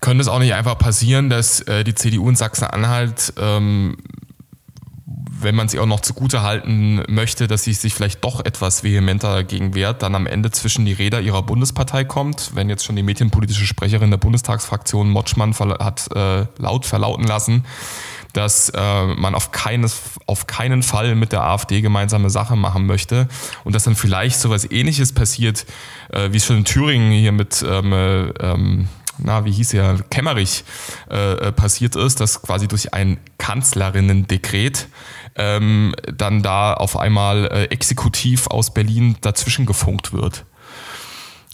Könnte 0.00 0.22
es 0.22 0.28
auch 0.28 0.38
nicht 0.38 0.54
einfach 0.54 0.78
passieren, 0.78 1.28
dass 1.28 1.62
äh, 1.62 1.82
die 1.82 1.96
CDU 1.96 2.28
in 2.28 2.36
Sachsen-Anhalt 2.36 3.32
ähm, 3.40 3.96
wenn 5.40 5.54
man 5.54 5.68
sie 5.68 5.78
auch 5.78 5.86
noch 5.86 6.00
zugute 6.00 6.42
halten 6.42 7.02
möchte, 7.08 7.46
dass 7.46 7.64
sie 7.64 7.72
sich 7.72 7.94
vielleicht 7.94 8.24
doch 8.24 8.44
etwas 8.44 8.82
vehementer 8.82 9.32
dagegen 9.34 9.74
wehrt, 9.74 10.02
dann 10.02 10.14
am 10.14 10.26
Ende 10.26 10.50
zwischen 10.50 10.84
die 10.84 10.92
Räder 10.92 11.20
ihrer 11.20 11.42
Bundespartei 11.42 12.04
kommt. 12.04 12.50
Wenn 12.54 12.68
jetzt 12.68 12.84
schon 12.84 12.96
die 12.96 13.02
medienpolitische 13.02 13.66
Sprecherin 13.66 14.10
der 14.10 14.18
Bundestagsfraktion 14.18 15.10
Motschmann 15.10 15.54
hat 15.58 16.08
äh, 16.14 16.46
laut 16.58 16.86
verlauten 16.86 17.24
lassen, 17.24 17.64
dass 18.32 18.68
äh, 18.70 19.06
man 19.06 19.34
auf, 19.34 19.52
keines, 19.52 20.00
auf 20.26 20.46
keinen 20.46 20.82
Fall 20.82 21.14
mit 21.14 21.32
der 21.32 21.42
AfD 21.42 21.80
gemeinsame 21.80 22.30
Sache 22.30 22.56
machen 22.56 22.86
möchte 22.86 23.28
und 23.64 23.74
dass 23.74 23.84
dann 23.84 23.96
vielleicht 23.96 24.38
sowas 24.38 24.70
ähnliches 24.70 25.12
passiert, 25.12 25.66
äh, 26.10 26.32
wie 26.32 26.36
es 26.36 26.46
schon 26.46 26.58
in 26.58 26.64
Thüringen 26.64 27.10
hier 27.12 27.32
mit 27.32 27.64
ähm, 27.66 27.92
äh, 27.92 28.28
ähm, 28.28 28.88
na, 29.18 29.44
wie 29.44 29.50
hieß 29.50 29.74
er, 29.74 29.98
Kemmerich 30.10 30.64
äh, 31.10 31.32
äh, 31.32 31.52
passiert 31.52 31.96
ist, 31.96 32.20
dass 32.20 32.40
quasi 32.42 32.68
durch 32.68 32.94
ein 32.94 33.18
Kanzlerinnen-Dekret 33.38 34.88
ähm, 35.38 35.94
dann 36.16 36.42
da 36.42 36.74
auf 36.74 36.98
einmal 36.98 37.46
äh, 37.46 37.64
exekutiv 37.64 38.48
aus 38.48 38.74
Berlin 38.74 39.16
dazwischen 39.20 39.66
gefunkt 39.66 40.12
wird. 40.12 40.44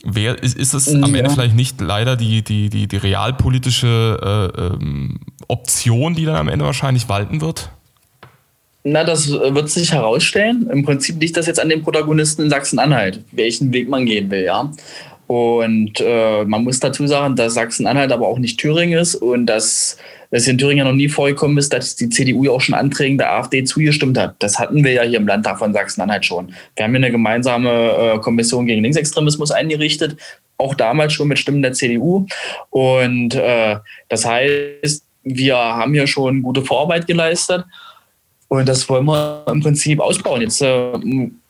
Wer, 0.05 0.43
ist, 0.43 0.57
ist 0.57 0.75
es 0.75 0.95
am 0.95 1.15
Ende 1.15 1.31
vielleicht 1.31 1.55
nicht 1.55 1.81
leider 1.81 2.17
die, 2.17 2.43
die, 2.43 2.69
die, 2.69 2.87
die 2.87 2.97
realpolitische 2.97 4.53
äh, 4.55 4.61
ähm, 4.61 5.21
Option, 5.49 6.15
die 6.15 6.27
dann 6.27 6.37
am 6.37 6.49
Ende 6.49 6.65
wahrscheinlich 6.67 7.09
walten 7.09 7.41
wird? 7.41 7.71
Na, 8.83 9.03
das 9.03 9.31
wird 9.31 9.71
sich 9.71 9.93
herausstellen. 9.93 10.69
Im 10.71 10.85
Prinzip 10.85 11.19
liegt 11.19 11.39
das 11.39 11.47
jetzt 11.47 11.59
an 11.59 11.71
den 11.71 11.83
Protagonisten 11.83 12.43
in 12.43 12.51
Sachsen-Anhalt, 12.51 13.25
welchen 13.33 13.73
Weg 13.73 13.89
man 13.89 14.05
gehen 14.05 14.31
will, 14.31 14.45
ja. 14.45 14.71
Und 15.27 16.01
äh, 16.01 16.45
man 16.45 16.65
muss 16.65 16.81
dazu 16.81 17.07
sagen, 17.07 17.37
dass 17.37 17.55
Sachsen-Anhalt 17.55 18.13
aber 18.13 18.29
auch 18.29 18.39
nicht 18.39 18.59
Thüringen 18.59 18.99
ist 18.99 19.15
und 19.15 19.47
dass 19.47 19.97
es 20.31 20.49
in 20.49 20.59
Thüringen 20.59 20.79
ja 20.79 20.85
noch 20.85 20.97
nie 20.97 21.09
vorgekommen 21.09 21.57
ist, 21.59 21.73
dass 21.73 21.97
die 21.97 22.09
CDU 22.09 22.45
ja 22.45 22.51
auch 22.51 22.61
schon 22.61 22.75
Anträgen 22.75 23.19
der 23.19 23.33
AfD 23.33 23.65
zugestimmt 23.65 24.19
hat. 24.19 24.35
Das 24.41 24.59
hatten 24.59 24.83
wir 24.85 24.93
ja 24.93 25.03
hier 25.03 25.19
im 25.19 25.27
Landtag 25.27 25.59
von 25.59 25.73
Sachsen-Anhalt 25.73 26.25
schon. 26.25 26.53
Wir 26.77 26.85
haben 26.85 26.91
hier 26.91 26.99
eine 26.99 27.11
gemeinsame 27.11 27.71
äh, 27.71 28.19
Kommission 28.19 28.67
gegen 28.67 28.83
Linksextremismus 28.83 29.51
eingerichtet, 29.51 30.17
auch 30.59 30.75
damals 30.75 31.13
schon 31.13 31.29
mit 31.29 31.39
Stimmen 31.39 31.63
der 31.63 31.73
CDU. 31.73 32.27
Und 32.71 33.35
äh, 33.35 33.77
das 34.09 34.25
heißt, 34.27 35.05
wir 35.23 35.57
haben 35.57 35.95
hier 35.95 36.07
schon 36.07 36.43
gute 36.43 36.63
Vorarbeit 36.63 37.07
geleistet. 37.07 37.65
Und 38.49 38.69
das 38.69 38.89
wollen 38.89 39.07
wir 39.07 39.45
im 39.49 39.61
Prinzip 39.61 40.01
ausbauen. 40.01 40.43
Jetzt 40.43 40.61
äh, 40.61 40.93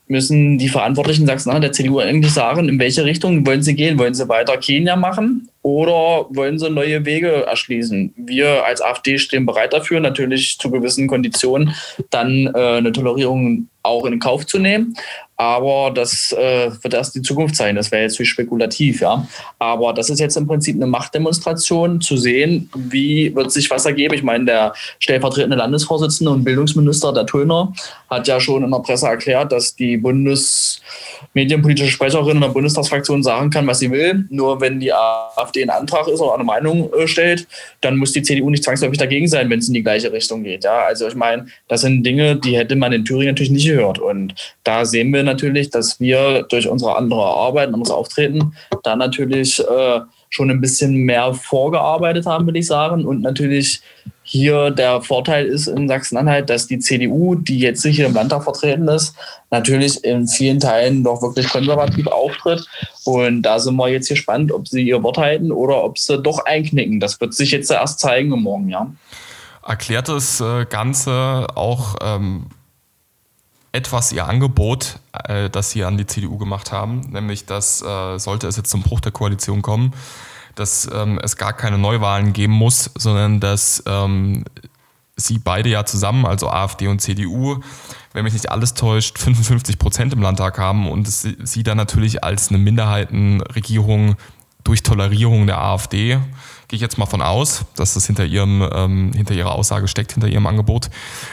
müssen 0.07 0.59
die 0.59 0.69
Verantwortlichen 0.69 1.27
Sachsen-Anhalt 1.27 1.65
der 1.65 1.73
CDU 1.73 1.99
eigentlich 1.99 2.33
sagen, 2.33 2.69
in 2.69 2.79
welche 2.79 3.05
Richtung 3.05 3.47
wollen 3.47 3.63
sie 3.63 3.75
gehen? 3.75 3.99
Wollen 3.99 4.15
sie 4.15 4.29
weiter 4.29 4.57
Kenia 4.59 4.97
machen 4.97 5.49
oder 5.63 6.27
wollen 6.31 6.59
sie 6.59 6.71
neue 6.71 7.05
Wege 7.05 7.47
erschließen? 7.47 8.13
Wir 8.17 8.65
als 8.65 8.83
AfD 8.83 9.19
stehen 9.19 9.47
bereit 9.47 9.73
dafür, 9.73 10.01
natürlich 10.01 10.59
zu 10.59 10.71
gewissen 10.71 11.07
Konditionen 11.07 11.75
dann 12.11 12.51
äh, 12.55 12.77
eine 12.79 12.93
Tolerierung 12.93 13.69
auch 13.85 14.05
in 14.07 14.19
Kauf 14.19 14.47
zu 14.47 14.59
nehmen. 14.59 14.97
Aber 15.37 15.91
das 15.93 16.33
äh, 16.33 16.71
wird 16.83 16.95
erst 16.95 17.15
die 17.17 17.23
Zukunft 17.23 17.57
sein. 17.57 17.75
Das 17.75 17.91
wäre 17.91 18.03
jetzt 18.03 18.21
wie 18.21 18.25
spekulativ, 18.25 19.01
ja. 19.01 19.27
Aber 19.59 19.93
das 19.93 20.09
ist 20.09 20.21
jetzt 20.21 20.37
im 20.37 20.47
Prinzip 20.47 20.77
eine 20.77 20.87
Machtdemonstration, 20.87 22.01
zu 22.01 22.17
sehen, 22.17 22.71
wie 22.75 23.35
wird 23.35 23.51
sich 23.51 23.69
was 23.69 23.85
ergeben. 23.85 24.15
Ich 24.15 24.23
meine, 24.23 24.45
der 24.45 24.75
stellvertretende 25.01 25.57
Landesvorsitzende 25.57 26.31
und 26.31 26.45
Bildungsminister, 26.45 27.13
der 27.13 27.27
Töner, 27.27 27.73
hat 28.09 28.29
ja 28.29 28.39
schon 28.39 28.63
in 28.63 28.71
der 28.71 28.79
Presse 28.79 29.09
erklärt, 29.09 29.51
dass 29.51 29.75
die 29.75 29.97
Bundesmedienpolitische 29.97 31.91
Sprecherin 31.91 32.37
in 32.37 32.43
der 32.43 32.49
Bundestagsfraktion 32.49 33.25
sagen 33.25 33.51
kann, 33.51 33.67
was 33.67 33.81
sie 33.81 33.91
will. 33.91 34.27
Nur 34.31 34.61
wenn 34.61 34.79
die 34.79 34.93
AfD 34.93 35.63
einen 35.63 35.71
Antrag 35.71 36.07
ist 36.07 36.21
oder 36.21 36.35
eine 36.35 36.45
Meinung 36.45 36.93
äh, 36.93 37.09
stellt, 37.09 37.49
dann 37.81 37.97
muss 37.97 38.13
die 38.13 38.23
CDU 38.23 38.51
nicht 38.51 38.63
zwangsläufig 38.63 38.99
dagegen 38.99 39.27
sein, 39.27 39.51
wenn 39.51 39.59
es 39.59 39.67
in 39.67 39.75
die 39.75 39.83
gleiche 39.83 40.13
Richtung 40.13 40.45
geht. 40.45 40.63
Ja, 40.63 40.85
also 40.85 41.09
ich 41.09 41.17
meine, 41.17 41.47
das 41.67 41.81
sind 41.81 42.05
Dinge, 42.05 42.37
die 42.37 42.57
hätte 42.57 42.77
man 42.77 42.93
in 42.93 43.05
Thüringen 43.05 43.35
natürlich 43.35 43.51
nicht 43.51 43.67
gehört. 43.75 43.99
Und 43.99 44.35
da 44.65 44.85
sehen 44.85 45.13
wir 45.13 45.23
natürlich, 45.23 45.71
dass 45.71 46.01
wir 46.01 46.43
durch 46.45 46.69
unsere 46.69 46.97
andere 46.97 47.25
Arbeit 47.25 47.69
und 47.69 47.75
unser 47.75 47.97
Auftreten 47.97 48.55
da 48.83 48.97
natürlich 48.97 49.61
äh, 49.61 50.01
schon 50.31 50.51
ein 50.51 50.61
bisschen 50.61 50.95
mehr 50.95 51.33
vorgearbeitet 51.33 52.27
haben, 52.27 52.47
würde 52.47 52.59
ich 52.59 52.67
sagen. 52.67 53.05
Und 53.05 53.21
natürlich 53.21 53.81
hier 54.25 54.71
der 54.71 55.03
Vorteil 55.03 55.47
ist 55.47 55.69
in 55.69 55.87
Sachsen-Anhalt, 55.87 56.51
dass 56.51 56.67
die 56.67 56.79
CDU, 56.79 57.35
die 57.35 57.59
jetzt 57.59 57.85
hier 57.85 58.07
im 58.07 58.15
Landtag 58.15 58.43
vertreten 58.43 58.89
ist, 58.89 59.15
natürlich 59.51 60.03
in 60.03 60.27
vielen 60.27 60.59
Teilen 60.59 61.03
noch 61.03 61.23
wirklich 61.23 61.49
konservativ 61.49 62.07
auftritt. 62.09 62.67
Und 63.05 63.43
da 63.43 63.61
sind 63.61 63.77
wir 63.77 63.89
jetzt 63.89 64.09
gespannt, 64.09 64.51
ob 64.51 64.67
sie 64.67 64.83
ihr 64.83 65.03
Wort 65.03 65.19
halten 65.19 65.53
oder 65.53 65.85
ob 65.85 65.99
sie 65.99 66.21
doch 66.21 66.45
einknicken. 66.47 67.01
Das 67.01 67.21
wird 67.21 67.35
sich 67.35 67.53
jetzt 67.53 67.71
erst 67.71 68.01
zeigen 68.01 68.33
im 68.33 68.43
Morgen, 68.43 68.69
ja. 68.69 68.91
Erklärt 69.67 70.09
das 70.09 70.41
äh, 70.41 70.67
Ganze 70.67 71.47
auch 71.55 71.97
ähm, 72.03 72.47
etwas 73.75 74.13
ihr 74.13 74.27
Angebot, 74.27 75.01
äh, 75.13 75.51
das 75.51 75.71
sie 75.71 75.85
an 75.85 75.99
die 75.99 76.07
CDU 76.07 76.39
gemacht 76.39 76.71
haben, 76.71 77.01
nämlich 77.11 77.45
dass 77.45 77.83
äh, 77.83 78.19
sollte 78.19 78.47
es 78.47 78.57
jetzt 78.57 78.71
zum 78.71 78.83
Bruch 78.83 79.01
der 79.01 79.11
Koalition 79.11 79.63
kommen, 79.63 79.93
dass 80.55 80.89
ähm, 80.95 81.19
es 81.21 81.37
gar 81.37 81.53
keine 81.53 81.77
Neuwahlen 81.77 82.33
geben 82.33 82.53
muss, 82.53 82.93
sondern 82.97 83.41
dass 83.41 83.83
ähm, 83.87 84.45
sie 85.17 85.39
beide 85.39 85.69
ja 85.71 85.85
zusammen, 85.85 86.25
also 86.25 86.49
AfD 86.49 86.87
und 86.87 87.01
CDU, 87.01 87.61
wenn 88.13 88.23
mich 88.23 88.33
nicht 88.33 88.49
alles 88.49 88.75
täuscht, 88.75 89.19
55 89.19 89.77
Prozent 89.77 90.13
im 90.13 90.23
Landtag 90.23 90.57
haben 90.57 90.89
und 90.89 91.09
es, 91.09 91.23
sie 91.23 91.63
dann 91.65 91.77
natürlich 91.77 92.23
als 92.23 92.51
eine 92.51 92.59
Minderheitenregierung 92.59 94.15
durch 94.63 94.85
Tolerierung 94.85 95.49
der 95.49 95.61
AfD, 95.61 96.21
gehe 96.69 96.77
ich 96.77 96.81
jetzt 96.81 96.99
mal 96.99 97.07
von 97.07 97.23
aus, 97.23 97.65
dass 97.77 97.95
das 97.95 98.07
hinter, 98.07 98.25
ihrem, 98.25 98.69
ähm, 98.73 99.13
hinter 99.15 99.35
ihrer 99.35 99.53
Aussage 99.53 99.89
steckt, 99.89 100.13
hinter 100.13 100.29
ihrem 100.29 100.47
Angebot, 100.47 100.91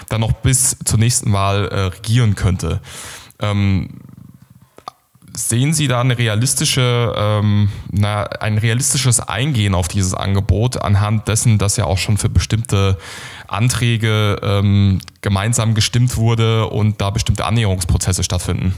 dann 0.09 0.21
noch 0.21 0.33
bis 0.33 0.77
zur 0.85 0.99
nächsten 0.99 1.33
Wahl 1.33 1.67
äh, 1.67 1.79
regieren 1.79 2.35
könnte. 2.35 2.81
Ähm, 3.39 4.01
Sehen 5.33 5.71
Sie 5.71 5.87
da 5.87 6.01
eine 6.01 6.17
realistische, 6.17 7.13
ähm, 7.15 7.69
na, 7.89 8.23
ein 8.23 8.57
realistisches 8.57 9.21
Eingehen 9.21 9.75
auf 9.75 9.87
dieses 9.87 10.13
Angebot 10.13 10.81
anhand 10.81 11.29
dessen, 11.29 11.57
dass 11.57 11.77
ja 11.77 11.85
auch 11.85 11.97
schon 11.97 12.17
für 12.17 12.27
bestimmte 12.27 12.97
Anträge 13.47 14.37
ähm, 14.43 14.99
gemeinsam 15.21 15.73
gestimmt 15.73 16.17
wurde 16.17 16.67
und 16.67 16.99
da 16.99 17.11
bestimmte 17.11 17.45
Annäherungsprozesse 17.45 18.23
stattfinden? 18.23 18.75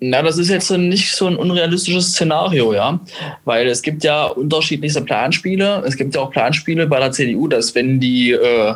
Na, 0.00 0.22
das 0.22 0.38
ist 0.38 0.48
jetzt 0.48 0.70
nicht 0.70 1.12
so 1.12 1.26
ein 1.26 1.36
unrealistisches 1.36 2.12
Szenario, 2.12 2.72
ja. 2.72 3.00
Weil 3.44 3.66
es 3.66 3.82
gibt 3.82 4.04
ja 4.04 4.26
unterschiedlichste 4.26 5.02
Planspiele. 5.02 5.82
Es 5.86 5.96
gibt 5.96 6.14
ja 6.14 6.20
auch 6.20 6.30
Planspiele 6.30 6.86
bei 6.86 7.00
der 7.00 7.10
CDU, 7.10 7.48
dass 7.48 7.74
wenn 7.74 7.98
die 7.98 8.30
äh, 8.30 8.74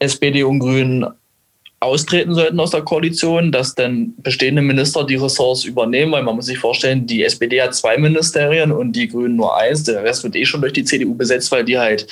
SPD 0.00 0.42
und 0.42 0.58
Grünen 0.58 1.06
austreten 1.78 2.34
sollten 2.34 2.60
aus 2.60 2.72
der 2.72 2.82
Koalition, 2.82 3.52
dass 3.52 3.74
dann 3.74 4.12
bestehende 4.18 4.60
Minister 4.60 5.04
die 5.04 5.16
Ressorts 5.16 5.64
übernehmen, 5.64 6.12
weil 6.12 6.22
man 6.22 6.36
muss 6.36 6.46
sich 6.46 6.58
vorstellen, 6.58 7.06
die 7.06 7.24
SPD 7.24 7.62
hat 7.62 7.74
zwei 7.74 7.96
Ministerien 7.96 8.70
und 8.70 8.92
die 8.92 9.08
Grünen 9.08 9.36
nur 9.36 9.56
eins. 9.56 9.84
Der 9.84 10.02
Rest 10.02 10.24
wird 10.24 10.36
eh 10.36 10.44
schon 10.44 10.60
durch 10.60 10.74
die 10.74 10.84
CDU 10.84 11.14
besetzt, 11.14 11.50
weil 11.52 11.64
die 11.64 11.78
halt 11.78 12.06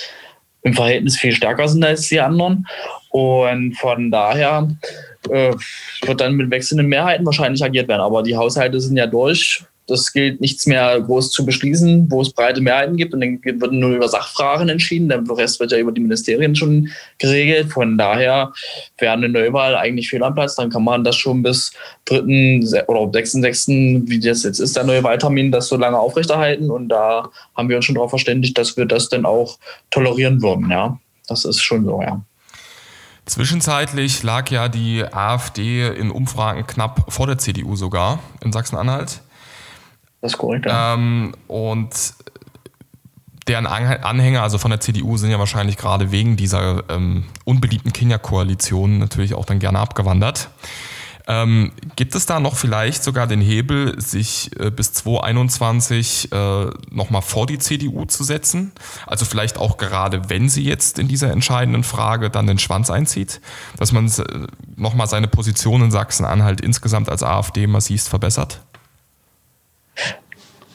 im 0.68 0.74
Verhältnis 0.74 1.16
viel 1.16 1.32
stärker 1.32 1.68
sind 1.68 1.84
als 1.84 2.08
die 2.08 2.20
anderen. 2.20 2.66
Und 3.10 3.76
von 3.78 4.10
daher 4.10 4.68
äh, 5.30 5.54
wird 6.02 6.20
dann 6.20 6.34
mit 6.34 6.50
wechselnden 6.50 6.88
Mehrheiten 6.88 7.26
wahrscheinlich 7.26 7.64
agiert 7.64 7.88
werden. 7.88 8.02
Aber 8.02 8.22
die 8.22 8.36
Haushalte 8.36 8.80
sind 8.80 8.96
ja 8.96 9.06
durch 9.06 9.64
das 9.88 10.12
gilt 10.12 10.40
nichts 10.40 10.66
mehr 10.66 11.00
groß 11.00 11.30
zu 11.30 11.44
beschließen, 11.46 12.10
wo 12.10 12.20
es 12.20 12.30
breite 12.30 12.60
Mehrheiten 12.60 12.96
gibt 12.96 13.14
und 13.14 13.20
dann 13.20 13.40
wird 13.42 13.72
nur 13.72 13.90
über 13.90 14.08
Sachfragen 14.08 14.68
entschieden. 14.68 15.08
Der 15.08 15.22
Rest 15.36 15.60
wird 15.60 15.72
ja 15.72 15.78
über 15.78 15.92
die 15.92 16.00
Ministerien 16.00 16.54
schon 16.54 16.90
geregelt. 17.18 17.72
Von 17.72 17.96
daher 17.96 18.52
wäre 18.98 19.14
eine 19.14 19.28
Neuwahl 19.28 19.74
eigentlich 19.76 20.10
fehl 20.10 20.22
am 20.22 20.34
Platz. 20.34 20.56
Dann 20.56 20.70
kann 20.70 20.84
man 20.84 21.04
das 21.04 21.16
schon 21.16 21.42
bis 21.42 21.72
3. 22.04 22.84
oder 22.86 23.00
6.6., 23.18 24.08
wie 24.08 24.20
das 24.20 24.42
jetzt 24.42 24.58
ist, 24.58 24.76
der 24.76 24.84
neue 24.84 25.02
Wahltermin, 25.02 25.50
das 25.50 25.68
so 25.68 25.76
lange 25.76 25.98
aufrechterhalten. 25.98 26.70
Und 26.70 26.88
da 26.90 27.30
haben 27.56 27.68
wir 27.68 27.76
uns 27.76 27.86
schon 27.86 27.94
darauf 27.94 28.10
verständigt, 28.10 28.58
dass 28.58 28.76
wir 28.76 28.84
das 28.84 29.08
dann 29.08 29.24
auch 29.24 29.58
tolerieren 29.90 30.42
würden. 30.42 30.70
Ja, 30.70 30.98
das 31.28 31.44
ist 31.44 31.62
schon 31.62 31.84
so, 31.84 32.02
ja. 32.02 32.20
Zwischenzeitlich 33.24 34.22
lag 34.22 34.50
ja 34.50 34.68
die 34.68 35.04
AfD 35.04 35.86
in 35.86 36.10
Umfragen 36.10 36.66
knapp 36.66 37.12
vor 37.12 37.26
der 37.26 37.36
CDU 37.36 37.76
sogar 37.76 38.20
in 38.42 38.52
Sachsen-Anhalt. 38.52 39.20
Das 40.20 40.32
ist 40.32 40.38
korrekt. 40.38 40.66
Ja. 40.66 40.94
Ähm, 40.94 41.34
und 41.46 41.90
deren 43.46 43.66
Anhänger, 43.66 44.42
also 44.42 44.58
von 44.58 44.70
der 44.70 44.80
CDU, 44.80 45.16
sind 45.16 45.30
ja 45.30 45.38
wahrscheinlich 45.38 45.76
gerade 45.76 46.12
wegen 46.12 46.36
dieser 46.36 46.84
ähm, 46.90 47.24
unbeliebten 47.44 47.92
Kinderkoalition 47.92 48.98
natürlich 48.98 49.34
auch 49.34 49.44
dann 49.44 49.58
gerne 49.58 49.78
abgewandert. 49.78 50.50
Ähm, 51.30 51.72
gibt 51.94 52.14
es 52.14 52.24
da 52.24 52.40
noch 52.40 52.56
vielleicht 52.56 53.04
sogar 53.04 53.26
den 53.26 53.42
Hebel, 53.42 54.00
sich 54.00 54.50
äh, 54.58 54.70
bis 54.70 54.94
2021 54.94 56.32
äh, 56.32 56.66
nochmal 56.90 57.20
vor 57.20 57.46
die 57.46 57.58
CDU 57.58 58.06
zu 58.06 58.24
setzen? 58.24 58.72
Also 59.06 59.26
vielleicht 59.26 59.58
auch 59.58 59.76
gerade, 59.76 60.30
wenn 60.30 60.48
sie 60.48 60.64
jetzt 60.64 60.98
in 60.98 61.06
dieser 61.06 61.30
entscheidenden 61.30 61.84
Frage 61.84 62.30
dann 62.30 62.46
den 62.46 62.58
Schwanz 62.58 62.88
einzieht, 62.88 63.42
dass 63.76 63.92
man 63.92 64.06
äh, 64.06 64.46
nochmal 64.76 65.06
seine 65.06 65.28
Position 65.28 65.82
in 65.82 65.90
Sachsen-Anhalt 65.90 66.62
insgesamt 66.62 67.10
als 67.10 67.22
AfD 67.22 67.66
massivst 67.66 68.08
verbessert? 68.08 68.62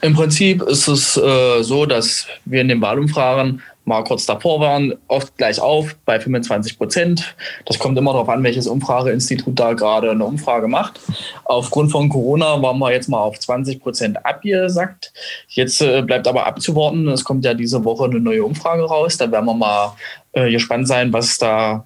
Im 0.00 0.14
Prinzip 0.14 0.62
ist 0.62 0.86
es 0.86 1.16
äh, 1.16 1.62
so, 1.62 1.86
dass 1.86 2.26
wir 2.44 2.60
in 2.60 2.68
den 2.68 2.82
Wahlumfragen 2.82 3.62
mal 3.84 4.02
kurz 4.04 4.26
davor 4.26 4.60
waren, 4.60 4.94
oft 5.08 5.36
gleich 5.36 5.60
auf 5.60 5.94
bei 6.04 6.18
25 6.18 6.78
Prozent. 6.78 7.34
Das 7.66 7.78
kommt 7.78 7.98
immer 7.98 8.12
darauf 8.12 8.28
an, 8.28 8.42
welches 8.42 8.66
Umfrageinstitut 8.66 9.58
da 9.58 9.74
gerade 9.74 10.10
eine 10.10 10.24
Umfrage 10.24 10.68
macht. 10.68 11.00
Aufgrund 11.44 11.92
von 11.92 12.08
Corona 12.08 12.60
waren 12.62 12.78
wir 12.78 12.92
jetzt 12.92 13.08
mal 13.08 13.18
auf 13.20 13.38
20 13.38 13.80
Prozent 13.80 14.24
abgesackt. 14.24 15.12
Jetzt 15.48 15.80
äh, 15.80 16.02
bleibt 16.02 16.26
aber 16.26 16.46
abzuwarten. 16.46 17.08
Es 17.08 17.24
kommt 17.24 17.44
ja 17.44 17.54
diese 17.54 17.84
Woche 17.84 18.04
eine 18.04 18.20
neue 18.20 18.44
Umfrage 18.44 18.84
raus. 18.84 19.16
Da 19.16 19.30
werden 19.30 19.46
wir 19.46 19.54
mal 19.54 19.94
äh, 20.32 20.50
gespannt 20.50 20.88
sein, 20.88 21.12
was 21.12 21.38
da 21.38 21.84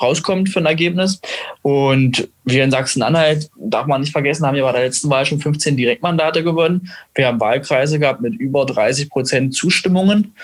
rauskommt 0.00 0.48
für 0.48 0.60
ein 0.60 0.66
Ergebnis. 0.66 1.20
Und 1.62 2.28
wir 2.44 2.64
in 2.64 2.70
Sachsen-Anhalt, 2.70 3.50
darf 3.58 3.86
man 3.86 4.00
nicht 4.00 4.12
vergessen, 4.12 4.46
haben 4.46 4.56
wir 4.56 4.64
bei 4.64 4.72
der 4.72 4.84
letzten 4.84 5.10
Wahl 5.10 5.26
schon 5.26 5.40
15 5.40 5.76
Direktmandate 5.76 6.42
gewonnen. 6.42 6.90
Wir 7.14 7.26
haben 7.26 7.40
Wahlkreise 7.40 7.98
gehabt 7.98 8.20
mit 8.20 8.34
über 8.34 8.66
30 8.66 9.10
Prozent 9.10 9.54
Zustimmungen. 9.54 10.34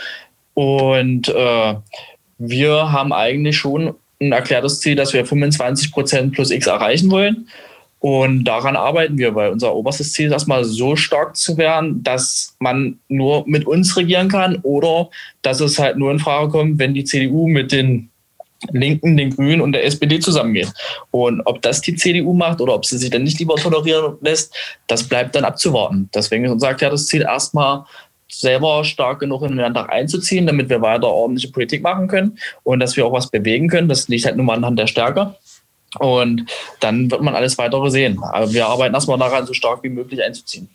Und 0.54 1.28
äh, 1.28 1.74
wir 2.38 2.92
haben 2.92 3.12
eigentlich 3.12 3.56
schon 3.56 3.94
ein 4.20 4.32
erklärtes 4.32 4.80
Ziel, 4.80 4.94
dass 4.94 5.12
wir 5.12 5.26
25 5.26 5.92
Prozent 5.92 6.34
plus 6.34 6.50
X 6.50 6.66
erreichen 6.66 7.10
wollen. 7.10 7.48
Und 8.02 8.44
daran 8.44 8.74
arbeiten 8.74 9.16
wir, 9.16 9.36
weil 9.36 9.52
unser 9.52 9.76
oberstes 9.76 10.12
Ziel 10.12 10.26
ist 10.26 10.32
erstmal 10.32 10.64
so 10.64 10.96
stark 10.96 11.36
zu 11.36 11.56
werden, 11.56 12.02
dass 12.02 12.56
man 12.58 12.98
nur 13.08 13.44
mit 13.46 13.64
uns 13.64 13.96
regieren 13.96 14.28
kann 14.28 14.58
oder 14.64 15.08
dass 15.42 15.60
es 15.60 15.78
halt 15.78 15.98
nur 15.98 16.10
in 16.10 16.18
Frage 16.18 16.50
kommt, 16.50 16.80
wenn 16.80 16.94
die 16.94 17.04
CDU 17.04 17.46
mit 17.46 17.70
den 17.70 18.10
Linken, 18.70 19.16
den 19.16 19.34
Grünen 19.34 19.60
und 19.60 19.72
der 19.72 19.84
SPD 19.84 20.20
zusammengeht. 20.20 20.72
Und 21.10 21.40
ob 21.46 21.62
das 21.62 21.80
die 21.80 21.96
CDU 21.96 22.32
macht 22.32 22.60
oder 22.60 22.74
ob 22.74 22.86
sie 22.86 22.98
sich 22.98 23.10
dann 23.10 23.24
nicht 23.24 23.38
lieber 23.38 23.56
tolerieren 23.56 24.16
lässt, 24.20 24.54
das 24.86 25.02
bleibt 25.04 25.34
dann 25.34 25.44
abzuwarten. 25.44 26.08
Deswegen 26.14 26.44
ist 26.44 26.52
unser 26.52 26.68
erklärtes 26.68 27.06
Ziel 27.06 27.22
erstmal 27.22 27.84
selber 28.30 28.84
stark 28.84 29.20
genug 29.20 29.42
in 29.42 29.48
den 29.48 29.58
Landtag 29.58 29.90
einzuziehen, 29.90 30.46
damit 30.46 30.68
wir 30.68 30.80
weiter 30.80 31.08
ordentliche 31.08 31.52
Politik 31.52 31.82
machen 31.82 32.08
können 32.08 32.38
und 32.62 32.80
dass 32.80 32.96
wir 32.96 33.06
auch 33.06 33.12
was 33.12 33.30
bewegen 33.30 33.68
können. 33.68 33.88
Das 33.88 34.08
liegt 34.08 34.24
halt 34.24 34.36
nur 34.36 34.46
mal 34.46 34.56
anhand 34.56 34.78
der 34.78 34.86
Stärke. 34.86 35.34
Und 35.98 36.50
dann 36.80 37.10
wird 37.10 37.20
man 37.20 37.34
alles 37.34 37.58
weitere 37.58 37.90
sehen. 37.90 38.18
Aber 38.22 38.52
wir 38.52 38.66
arbeiten 38.66 38.94
erstmal 38.94 39.18
daran, 39.18 39.46
so 39.46 39.52
stark 39.52 39.82
wie 39.82 39.90
möglich 39.90 40.22
einzuziehen. 40.22 40.70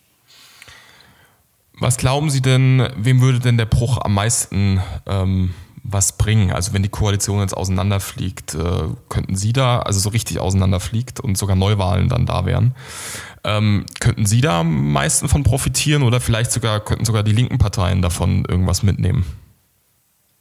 Was 1.79 1.97
glauben 1.97 2.29
Sie 2.29 2.41
denn, 2.41 2.87
wem 2.95 3.21
würde 3.21 3.39
denn 3.39 3.57
der 3.57 3.65
Bruch 3.65 3.99
am 4.01 4.13
meisten 4.13 4.81
ähm, 5.07 5.53
was 5.89 6.17
bringen? 6.17 6.51
Also 6.51 6.73
wenn 6.73 6.83
die 6.83 6.89
Koalition 6.89 7.39
jetzt 7.39 7.55
auseinanderfliegt, 7.55 8.55
äh, 8.55 8.83
könnten 9.09 9.35
Sie 9.35 9.53
da, 9.53 9.79
also 9.79 9.99
so 9.99 10.09
richtig 10.09 10.39
auseinanderfliegt 10.39 11.19
und 11.19 11.37
sogar 11.37 11.55
Neuwahlen 11.55 12.09
dann 12.09 12.25
da 12.25 12.45
wären, 12.45 12.75
ähm, 13.43 13.85
könnten 13.99 14.25
Sie 14.25 14.41
da 14.41 14.59
am 14.59 14.91
meisten 14.91 15.29
von 15.29 15.43
profitieren 15.43 16.03
oder 16.03 16.19
vielleicht 16.19 16.51
sogar 16.51 16.79
könnten 16.81 17.05
sogar 17.05 17.23
die 17.23 17.31
linken 17.31 17.57
Parteien 17.57 18.01
davon 18.01 18.45
irgendwas 18.45 18.83
mitnehmen? 18.83 19.25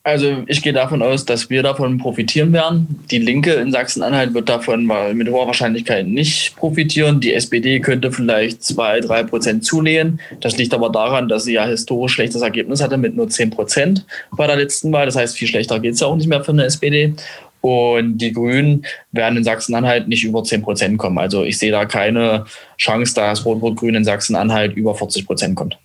Also 0.07 0.45
ich 0.47 0.63
gehe 0.63 0.73
davon 0.73 1.03
aus, 1.03 1.25
dass 1.25 1.51
wir 1.51 1.65
davon 1.65 1.99
profitieren 1.99 2.53
werden. 2.53 3.01
Die 3.11 3.19
Linke 3.19 3.55
in 3.55 3.73
Sachsen-Anhalt 3.73 4.35
wird 4.35 4.49
davon 4.49 4.89
mit 5.15 5.29
hoher 5.29 5.49
Wahrscheinlichkeit 5.49 6.07
nicht 6.07 6.55
profitieren. 6.55 7.19
Die 7.19 7.35
SPD 7.35 7.81
könnte 7.81 8.13
vielleicht 8.13 8.63
zwei, 8.63 9.01
drei 9.01 9.25
Prozent 9.25 9.65
zulehen. 9.65 10.21
Das 10.41 10.57
liegt 10.59 10.73
aber 10.75 10.91
daran, 10.91 11.29
dass 11.29 11.43
sie 11.43 11.55
ja 11.55 11.67
historisch 11.67 12.13
schlechtes 12.13 12.43
Ergebnis 12.43 12.81
hatte 12.81 12.99
mit 12.99 13.17
nur 13.17 13.29
zehn 13.29 13.51
Prozent 13.51 14.07
bei 14.31 14.47
der 14.47 14.55
letzten 14.55 14.93
Wahl. 14.93 15.07
Das 15.07 15.17
heißt, 15.17 15.37
viel 15.37 15.49
schlechter 15.49 15.81
geht 15.81 15.95
es 15.95 16.01
ja 16.01 16.07
auch 16.07 16.15
nicht 16.15 16.29
mehr 16.29 16.45
für 16.45 16.53
eine 16.53 16.67
SPD. 16.67 17.13
Und 17.61 18.19
die 18.19 18.31
Grünen 18.31 18.87
werden 19.11 19.39
in 19.39 19.43
Sachsen-Anhalt 19.43 20.07
nicht 20.07 20.23
über 20.23 20.45
10 20.45 20.63
Prozent 20.63 20.99
kommen. 20.99 21.19
Also 21.19 21.43
ich 21.43 21.59
sehe 21.59 21.73
da 21.73 21.85
keine 21.85 22.45
Chance, 22.79 23.13
dass 23.13 23.45
Rot-Rot-Grün 23.45 23.97
in 23.97 24.05
Sachsen-Anhalt 24.05 24.77
über 24.77 24.95
40 24.95 25.27
Prozent 25.27 25.57
kommt. 25.57 25.77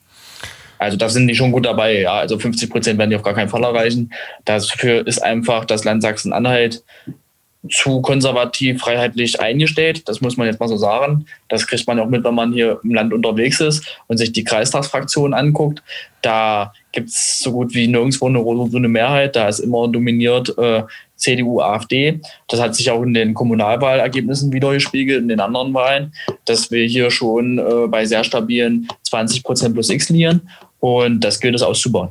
Also 0.82 0.98
da 0.98 1.10
sind 1.10 1.28
die 1.28 1.36
schon 1.36 1.52
gut 1.52 1.65
dabei, 1.65 2.02
ja. 2.02 2.13
Also 2.13 2.39
50 2.39 2.70
Prozent 2.70 2.98
werden 2.98 3.12
die 3.12 3.15
auf 3.15 3.22
gar 3.22 3.36
keinen 3.36 3.50
Fall 3.50 3.63
erreichen. 3.63 4.12
Dafür 4.46 5.06
ist 5.06 5.22
einfach 5.22 5.65
das 5.65 5.84
Land 5.84 6.02
Sachsen-Anhalt 6.02 6.84
zu 7.70 8.02
konservativ, 8.02 8.82
freiheitlich 8.82 9.39
eingestellt. 9.39 10.10
Das 10.10 10.22
muss 10.22 10.38
man 10.38 10.48
jetzt 10.48 10.60
mal 10.60 10.67
so 10.67 10.78
sagen. 10.78 11.28
Das 11.50 11.67
kriegt 11.67 11.86
man 11.86 12.00
auch 12.00 12.08
mit, 12.08 12.24
wenn 12.24 12.34
man 12.34 12.52
hier 12.52 12.80
im 12.84 12.96
Land 12.96 13.13
unterwegs 13.13 13.60
ist 13.60 14.00
und 14.08 14.17
sich 14.17 14.32
die 14.32 14.44
Kreistagsfraktion 14.44 15.36
anguckt. 15.36 15.84
Da 16.24 16.74
gibt 16.91 17.10
es 17.10 17.39
so 17.39 17.52
gut 17.52 17.76
wie 17.76 17.88
nirgendwo 17.88 18.28
eine 18.28 18.39
rot-grüne 18.39 18.88
Mehrheit. 18.88 19.36
Da 19.36 19.48
ist 19.48 19.60
immer 19.60 19.88
dominiert 19.88 20.58
äh, 20.58 20.82
CDU, 21.15 21.62
AfD. 21.62 22.20
Das 22.48 22.60
hat 22.60 22.74
sich 22.74 22.89
auch 22.89 23.04
in 23.04 23.13
den 23.13 23.36
Kommunalwahlergebnissen 23.36 24.52
wiedergespiegelt, 24.52 25.22
in 25.22 25.28
den 25.28 25.39
anderen 25.39 25.76
Wahlen, 25.76 26.13
dass 26.46 26.72
wir 26.72 26.86
hier 26.88 27.12
schon 27.12 27.60
äh, 27.60 27.88
bei 27.88 28.06
sehr 28.06 28.24
stabilen 28.24 28.88
20 29.04 29.44
Prozent 29.44 29.76
plus 29.76 29.91
X 29.91 30.10
liegen. 30.10 30.50
Und 30.82 31.22
das 31.22 31.39
gilt 31.39 31.56
es 31.56 31.62
auszubauen. 31.62 32.10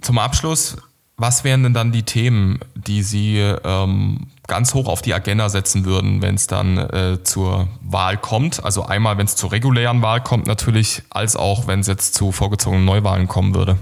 Zum 0.00 0.18
Abschluss 0.18 0.76
was 1.20 1.44
wären 1.44 1.62
denn 1.64 1.74
dann 1.74 1.92
die 1.92 2.02
Themen, 2.02 2.60
die 2.74 3.02
Sie 3.02 3.36
ähm, 3.38 4.28
ganz 4.46 4.72
hoch 4.72 4.88
auf 4.88 5.02
die 5.02 5.12
Agenda 5.12 5.50
setzen 5.50 5.84
würden, 5.84 6.22
wenn 6.22 6.34
es 6.34 6.46
dann 6.46 6.78
äh, 6.78 7.22
zur 7.22 7.68
Wahl 7.82 8.16
kommt? 8.16 8.64
Also 8.64 8.84
einmal, 8.84 9.18
wenn 9.18 9.26
es 9.26 9.36
zur 9.36 9.52
regulären 9.52 10.00
Wahl 10.00 10.22
kommt 10.22 10.46
natürlich, 10.46 11.02
als 11.10 11.36
auch, 11.36 11.66
wenn 11.66 11.80
es 11.80 11.88
jetzt 11.88 12.14
zu 12.14 12.32
vorgezogenen 12.32 12.86
Neuwahlen 12.86 13.28
kommen 13.28 13.54
würde. 13.54 13.76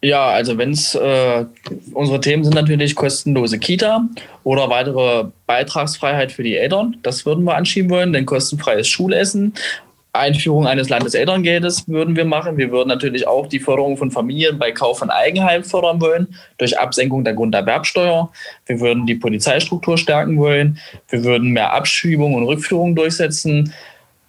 Ja, 0.00 0.28
also 0.30 0.56
wenn 0.56 0.70
es 0.70 0.94
äh, 0.94 1.44
unsere 1.92 2.20
Themen 2.20 2.42
sind 2.42 2.54
natürlich 2.54 2.96
kostenlose 2.96 3.58
Kita 3.58 4.08
oder 4.44 4.70
weitere 4.70 5.26
Beitragsfreiheit 5.46 6.32
für 6.32 6.42
die 6.42 6.56
Eltern. 6.56 6.96
Das 7.02 7.26
würden 7.26 7.44
wir 7.44 7.54
anschieben 7.54 7.90
wollen, 7.90 8.14
denn 8.14 8.24
kostenfreies 8.24 8.88
Schulessen 8.88 9.52
Einführung 10.14 10.66
eines 10.66 10.90
Landeselterngeldes 10.90 11.88
würden 11.88 12.16
wir 12.16 12.26
machen. 12.26 12.58
Wir 12.58 12.70
würden 12.70 12.88
natürlich 12.88 13.26
auch 13.26 13.46
die 13.46 13.60
Förderung 13.60 13.96
von 13.96 14.10
Familien 14.10 14.58
bei 14.58 14.70
Kauf 14.70 14.98
von 14.98 15.08
Eigenheim 15.08 15.64
fördern 15.64 16.02
wollen, 16.02 16.34
durch 16.58 16.78
Absenkung 16.78 17.24
der 17.24 17.32
Grunderwerbsteuer. 17.32 18.30
Wir 18.66 18.80
würden 18.80 19.06
die 19.06 19.14
Polizeistruktur 19.14 19.96
stärken 19.96 20.38
wollen. 20.38 20.78
Wir 21.08 21.24
würden 21.24 21.52
mehr 21.52 21.72
Abschiebung 21.72 22.34
und 22.34 22.44
Rückführung 22.44 22.94
durchsetzen. 22.94 23.72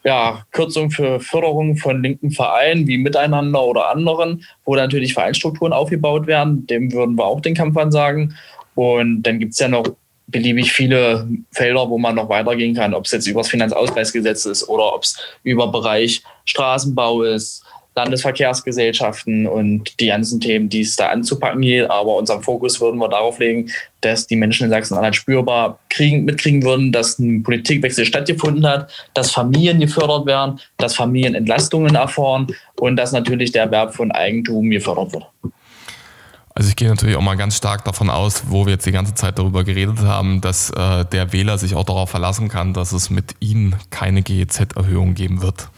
Ja, 0.05 0.45
Kürzung 0.51 0.89
für 0.89 1.19
Förderung 1.19 1.75
von 1.75 2.01
linken 2.01 2.31
Vereinen 2.31 2.87
wie 2.87 2.97
Miteinander 2.97 3.63
oder 3.63 3.89
anderen, 3.89 4.45
wo 4.63 4.75
natürlich 4.75 5.13
Vereinsstrukturen 5.13 5.73
aufgebaut 5.73 6.27
werden. 6.27 6.65
Dem 6.65 6.93
würden 6.93 7.17
wir 7.17 7.25
auch 7.25 7.41
den 7.41 7.55
Kampf 7.55 7.75
ansagen. 7.75 8.35
Und 8.75 9.23
dann 9.23 9.39
gibt 9.39 9.51
es 9.53 9.59
ja 9.59 9.67
noch 9.67 9.85
beliebig 10.33 10.73
viele 10.73 11.25
Felder, 11.51 11.89
wo 11.89 11.97
man 11.97 12.15
noch 12.15 12.27
weitergehen 12.27 12.75
kann, 12.75 12.93
ob 12.93 13.05
es 13.05 13.11
jetzt 13.11 13.27
über 13.27 13.39
das 13.39 13.49
Finanzausgleichsgesetz 13.49 14.45
ist 14.45 14.67
oder 14.67 14.93
ob 14.93 15.03
es 15.03 15.17
über 15.43 15.71
Bereich 15.71 16.21
Straßenbau 16.43 17.23
ist, 17.23 17.63
Landesverkehrsgesellschaften 17.95 19.47
und 19.47 19.99
die 19.99 20.07
ganzen 20.07 20.41
Themen, 20.41 20.67
die 20.67 20.81
es 20.81 20.95
da 20.95 21.09
anzupacken 21.09 21.61
geht. 21.61 21.89
Aber 21.89 22.15
unseren 22.15 22.41
Fokus 22.41 22.81
würden 22.81 22.99
wir 22.99 23.07
darauf 23.07 23.39
legen, 23.39 23.71
dass 24.01 24.25
die 24.27 24.35
Menschen 24.35 24.65
in 24.65 24.71
Sachsen-Anhalt 24.71 25.15
spürbar 25.15 25.79
kriegen, 25.89 26.25
mitkriegen 26.25 26.63
würden, 26.63 26.91
dass 26.91 27.19
ein 27.19 27.43
Politikwechsel 27.43 28.05
stattgefunden 28.05 28.67
hat, 28.67 28.91
dass 29.13 29.31
Familien 29.31 29.79
gefördert 29.79 30.25
werden, 30.25 30.59
dass 30.77 30.95
Familien 30.95 31.35
Entlastungen 31.35 31.95
erfahren 31.95 32.47
und 32.79 32.95
dass 32.95 33.11
natürlich 33.11 33.51
der 33.51 33.63
Erwerb 33.63 33.93
von 33.93 34.11
Eigentum 34.11 34.69
gefördert 34.69 35.13
wird. 35.13 35.25
Also 36.55 36.69
ich 36.69 36.75
gehe 36.75 36.87
natürlich 36.87 37.15
auch 37.15 37.21
mal 37.21 37.35
ganz 37.35 37.57
stark 37.57 37.83
davon 37.83 38.09
aus, 38.09 38.43
wo 38.47 38.65
wir 38.65 38.73
jetzt 38.73 38.85
die 38.85 38.91
ganze 38.91 39.15
Zeit 39.15 39.39
darüber 39.39 39.63
geredet 39.63 39.99
haben, 39.99 40.39
dass 40.39 40.69
äh, 40.69 41.03
der 41.05 41.33
Wähler 41.33 41.57
sich 41.57 41.73
auch 41.73 41.83
darauf 41.83 42.11
verlassen 42.11 42.47
kann, 42.47 42.73
dass 42.73 42.91
es 42.91 43.09
mit 43.09 43.35
Ihnen 43.39 43.75
keine 43.89 44.21
GEZ-Erhöhung 44.21 45.15
geben 45.15 45.41
wird. 45.41 45.69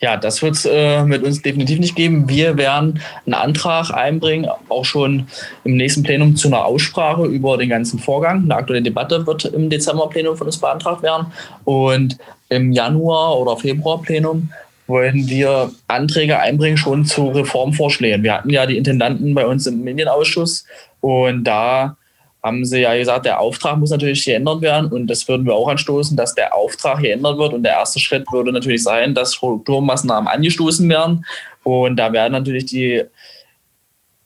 Ja, 0.00 0.18
das 0.18 0.42
wird 0.42 0.56
es 0.56 0.66
äh, 0.66 1.02
mit 1.04 1.22
uns 1.22 1.40
definitiv 1.40 1.78
nicht 1.78 1.96
geben. 1.96 2.28
Wir 2.28 2.58
werden 2.58 3.00
einen 3.24 3.32
Antrag 3.32 3.90
einbringen, 3.90 4.50
auch 4.68 4.84
schon 4.84 5.28
im 5.64 5.78
nächsten 5.78 6.02
Plenum 6.02 6.36
zu 6.36 6.48
einer 6.48 6.66
Aussprache 6.66 7.24
über 7.24 7.56
den 7.56 7.70
ganzen 7.70 7.98
Vorgang. 7.98 8.42
Eine 8.42 8.56
aktuelle 8.56 8.82
Debatte 8.82 9.26
wird 9.26 9.46
im 9.46 9.70
Dezember-Plenum 9.70 10.36
von 10.36 10.46
uns 10.46 10.58
beantragt 10.58 11.02
werden. 11.02 11.28
Und 11.64 12.18
im 12.50 12.72
Januar- 12.72 13.38
oder 13.38 13.56
Februar-Plenum 13.56 14.50
wollen 14.86 15.28
wir 15.28 15.70
Anträge 15.88 16.38
einbringen 16.38 16.76
schon 16.76 17.04
zu 17.04 17.28
Reformvorschlägen. 17.28 18.22
Wir 18.22 18.34
hatten 18.34 18.50
ja 18.50 18.66
die 18.66 18.76
Intendanten 18.76 19.34
bei 19.34 19.46
uns 19.46 19.66
im 19.66 19.82
Medienausschuss 19.82 20.66
und 21.00 21.44
da 21.44 21.96
haben 22.42 22.66
sie 22.66 22.80
ja 22.80 22.94
gesagt, 22.94 23.24
der 23.24 23.40
Auftrag 23.40 23.78
muss 23.78 23.90
natürlich 23.90 24.22
geändert 24.22 24.60
werden 24.60 24.92
und 24.92 25.06
das 25.06 25.26
würden 25.28 25.46
wir 25.46 25.54
auch 25.54 25.68
anstoßen, 25.68 26.14
dass 26.14 26.34
der 26.34 26.54
Auftrag 26.54 27.00
geändert 27.00 27.38
wird 27.38 27.54
und 27.54 27.62
der 27.62 27.72
erste 27.72 27.98
Schritt 28.00 28.30
würde 28.30 28.52
natürlich 28.52 28.82
sein, 28.82 29.14
dass 29.14 29.34
Strukturmaßnahmen 29.34 30.28
angestoßen 30.28 30.86
werden 30.90 31.24
und 31.62 31.96
da 31.96 32.12
werden 32.12 32.32
natürlich 32.32 32.66
die 32.66 33.02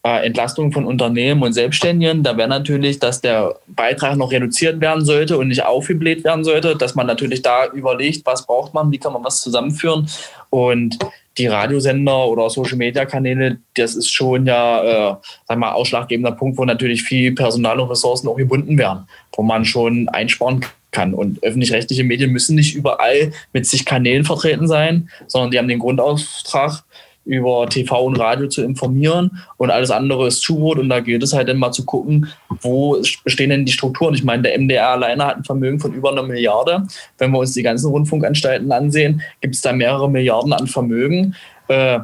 äh, 0.04 0.26
Entlastung 0.26 0.72
von 0.72 0.84
Unternehmen 0.84 1.42
und 1.42 1.52
Selbstständigen. 1.52 2.22
Da 2.22 2.37
wäre 2.37 2.48
natürlich, 2.48 2.98
dass 2.98 3.20
der 3.20 3.56
Beitrag 3.66 4.16
noch 4.16 4.32
reduziert 4.32 4.80
werden 4.80 5.04
sollte 5.04 5.38
und 5.38 5.48
nicht 5.48 5.64
aufgebläht 5.64 6.24
werden 6.24 6.44
sollte, 6.44 6.76
dass 6.76 6.94
man 6.94 7.06
natürlich 7.06 7.42
da 7.42 7.66
überlegt, 7.66 8.24
was 8.24 8.46
braucht 8.46 8.74
man, 8.74 8.90
wie 8.92 8.98
kann 8.98 9.12
man 9.12 9.24
was 9.24 9.40
zusammenführen. 9.40 10.08
Und 10.50 10.98
die 11.37 11.46
Radiosender 11.46 12.26
oder 12.26 12.50
Social-Media-Kanäle, 12.50 13.58
das 13.76 13.94
ist 13.94 14.11
schon 14.11 14.46
ja, 14.46 15.12
äh, 15.12 15.16
sag 15.46 15.58
mal, 15.58 15.72
ausschlaggebender 15.72 16.32
Punkt, 16.32 16.58
wo 16.58 16.64
natürlich 16.64 17.02
viel 17.02 17.34
Personal 17.34 17.80
und 17.80 17.90
Ressourcen 17.90 18.28
auch 18.28 18.37
gebunden 18.37 18.76
werden, 18.76 19.06
wo 19.37 19.42
man 19.42 19.64
schon 19.64 20.08
einsparen 20.08 20.64
kann. 20.90 21.14
Und 21.14 21.42
öffentlich-rechtliche 21.42 22.04
Medien 22.04 22.32
müssen 22.32 22.56
nicht 22.56 22.74
überall 22.74 23.32
mit 23.52 23.66
sich 23.66 23.84
Kanälen 23.84 24.24
vertreten 24.24 24.66
sein, 24.66 25.11
sondern 25.26 25.50
die 25.50 25.58
haben 25.58 25.68
den 25.68 25.78
Grundauftrag, 25.78 26.82
über 27.28 27.68
TV 27.68 28.04
und 28.04 28.16
Radio 28.18 28.48
zu 28.48 28.62
informieren 28.62 29.42
und 29.58 29.70
alles 29.70 29.90
andere 29.90 30.26
ist 30.26 30.40
Zurot 30.40 30.78
und 30.78 30.88
da 30.88 31.00
gilt 31.00 31.22
es 31.22 31.34
halt 31.34 31.48
dann 31.48 31.58
mal 31.58 31.72
zu 31.72 31.84
gucken, 31.84 32.26
wo 32.62 33.00
bestehen 33.22 33.50
denn 33.50 33.66
die 33.66 33.72
Strukturen. 33.72 34.14
Ich 34.14 34.24
meine, 34.24 34.42
der 34.42 34.58
MDR 34.58 34.88
alleine 34.88 35.26
hat 35.26 35.36
ein 35.36 35.44
Vermögen 35.44 35.78
von 35.78 35.92
über 35.92 36.10
einer 36.10 36.22
Milliarde. 36.22 36.86
Wenn 37.18 37.30
wir 37.30 37.38
uns 37.38 37.52
die 37.52 37.62
ganzen 37.62 37.90
Rundfunkanstalten 37.90 38.72
ansehen, 38.72 39.20
gibt 39.42 39.54
es 39.54 39.60
da 39.60 39.72
mehrere 39.72 40.10
Milliarden 40.10 40.54
an 40.54 40.66
Vermögen. 40.66 41.36
Äh, 41.68 42.00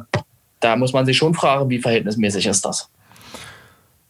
da 0.59 0.75
muss 0.75 0.93
man 0.93 1.07
sich 1.07 1.17
schon 1.17 1.33
fragen, 1.33 1.69
wie 1.71 1.79
verhältnismäßig 1.79 2.45
ist 2.45 2.63
das. 2.63 2.89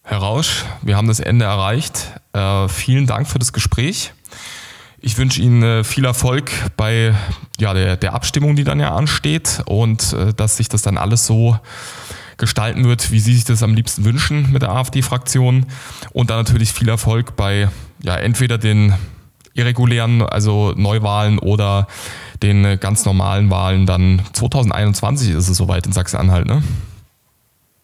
Herr 0.03 0.17
Rausch, 0.17 0.65
wir 0.81 0.97
haben 0.97 1.07
das 1.07 1.21
Ende 1.21 1.45
erreicht. 1.45 2.11
Äh, 2.33 2.67
vielen 2.67 3.07
Dank 3.07 3.27
für 3.27 3.39
das 3.39 3.53
Gespräch. 3.53 4.11
Ich 5.05 5.19
wünsche 5.19 5.39
Ihnen 5.39 5.61
äh, 5.61 5.83
viel 5.83 6.03
Erfolg 6.03 6.51
bei 6.77 7.13
ja, 7.59 7.75
der, 7.75 7.95
der 7.95 8.15
Abstimmung, 8.15 8.55
die 8.55 8.63
dann 8.63 8.79
ja 8.79 8.95
ansteht 8.95 9.61
und 9.67 10.13
äh, 10.13 10.33
dass 10.33 10.57
sich 10.57 10.67
das 10.67 10.81
dann 10.81 10.97
alles 10.97 11.27
so 11.27 11.59
gestalten 12.37 12.85
wird, 12.85 13.11
wie 13.11 13.19
Sie 13.19 13.35
sich 13.35 13.43
das 13.43 13.61
am 13.61 13.75
liebsten 13.75 14.03
wünschen 14.03 14.51
mit 14.51 14.63
der 14.63 14.71
AfD-Fraktion. 14.71 15.67
Und 16.11 16.31
dann 16.31 16.37
natürlich 16.37 16.73
viel 16.73 16.89
Erfolg 16.89 17.35
bei 17.35 17.69
ja, 18.01 18.15
entweder 18.15 18.57
den 18.57 18.95
irregulären, 19.53 20.23
also 20.23 20.73
Neuwahlen 20.75 21.37
oder 21.37 21.87
den 22.41 22.65
äh, 22.65 22.77
ganz 22.81 23.05
normalen 23.05 23.51
Wahlen. 23.51 23.85
Dann 23.85 24.23
2021 24.33 25.29
ist 25.29 25.49
es 25.49 25.55
soweit 25.55 25.85
in 25.85 25.93
Sachsen-Anhalt, 25.93 26.47
ne? 26.47 26.63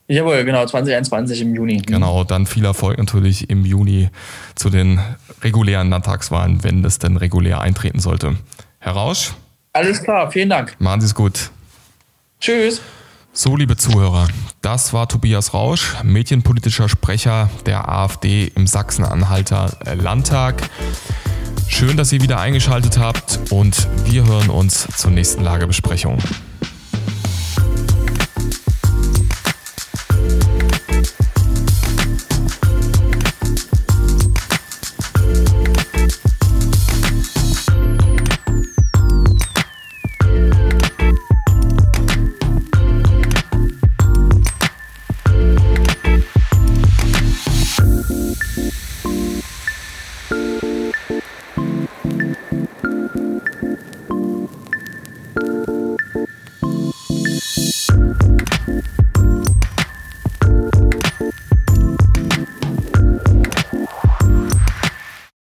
Jawohl, 0.08 0.44
genau, 0.44 0.66
2021 0.66 1.42
im 1.42 1.56
Juni. 1.56 1.78
Genau, 1.78 2.24
dann 2.24 2.46
viel 2.46 2.66
Erfolg 2.66 2.98
natürlich 2.98 3.50
im 3.50 3.66
Juni 3.66 4.10
zu 4.56 4.70
den 4.70 5.00
regulären 5.42 5.90
Landtagswahlen, 5.90 6.64
wenn 6.64 6.84
das 6.84 7.00
denn 7.00 7.18
regulär 7.18 7.62
eintreten 7.62 8.00
sollte. 8.00 8.36
Herr 8.80 8.94
Rausch? 8.94 9.34
Alles 9.74 10.04
klar, 10.04 10.30
vielen 10.32 10.50
Dank. 10.50 10.76
Machen 10.80 11.02
Sie 11.02 11.08
es 11.08 11.16
gut. 11.16 11.52
Tschüss. 12.42 12.82
So, 13.34 13.56
liebe 13.56 13.78
Zuhörer, 13.78 14.28
das 14.62 14.92
war 14.92 15.08
Tobias 15.08 15.54
Rausch, 15.54 15.96
medienpolitischer 16.04 16.90
Sprecher 16.90 17.50
der 17.66 17.88
AfD 17.88 18.52
im 18.56 18.68
Sachsen-Anhalter 18.68 19.78
Landtag. 19.96 20.70
Schön, 21.70 21.96
dass 21.96 22.12
ihr 22.12 22.22
wieder 22.22 22.42
eingeschaltet 22.42 22.98
habt 22.98 23.40
und 23.50 23.88
wir 24.04 24.26
hören 24.26 24.50
uns 24.50 24.86
zur 24.98 25.12
nächsten 25.12 25.44
Lagebesprechung. 25.44 26.18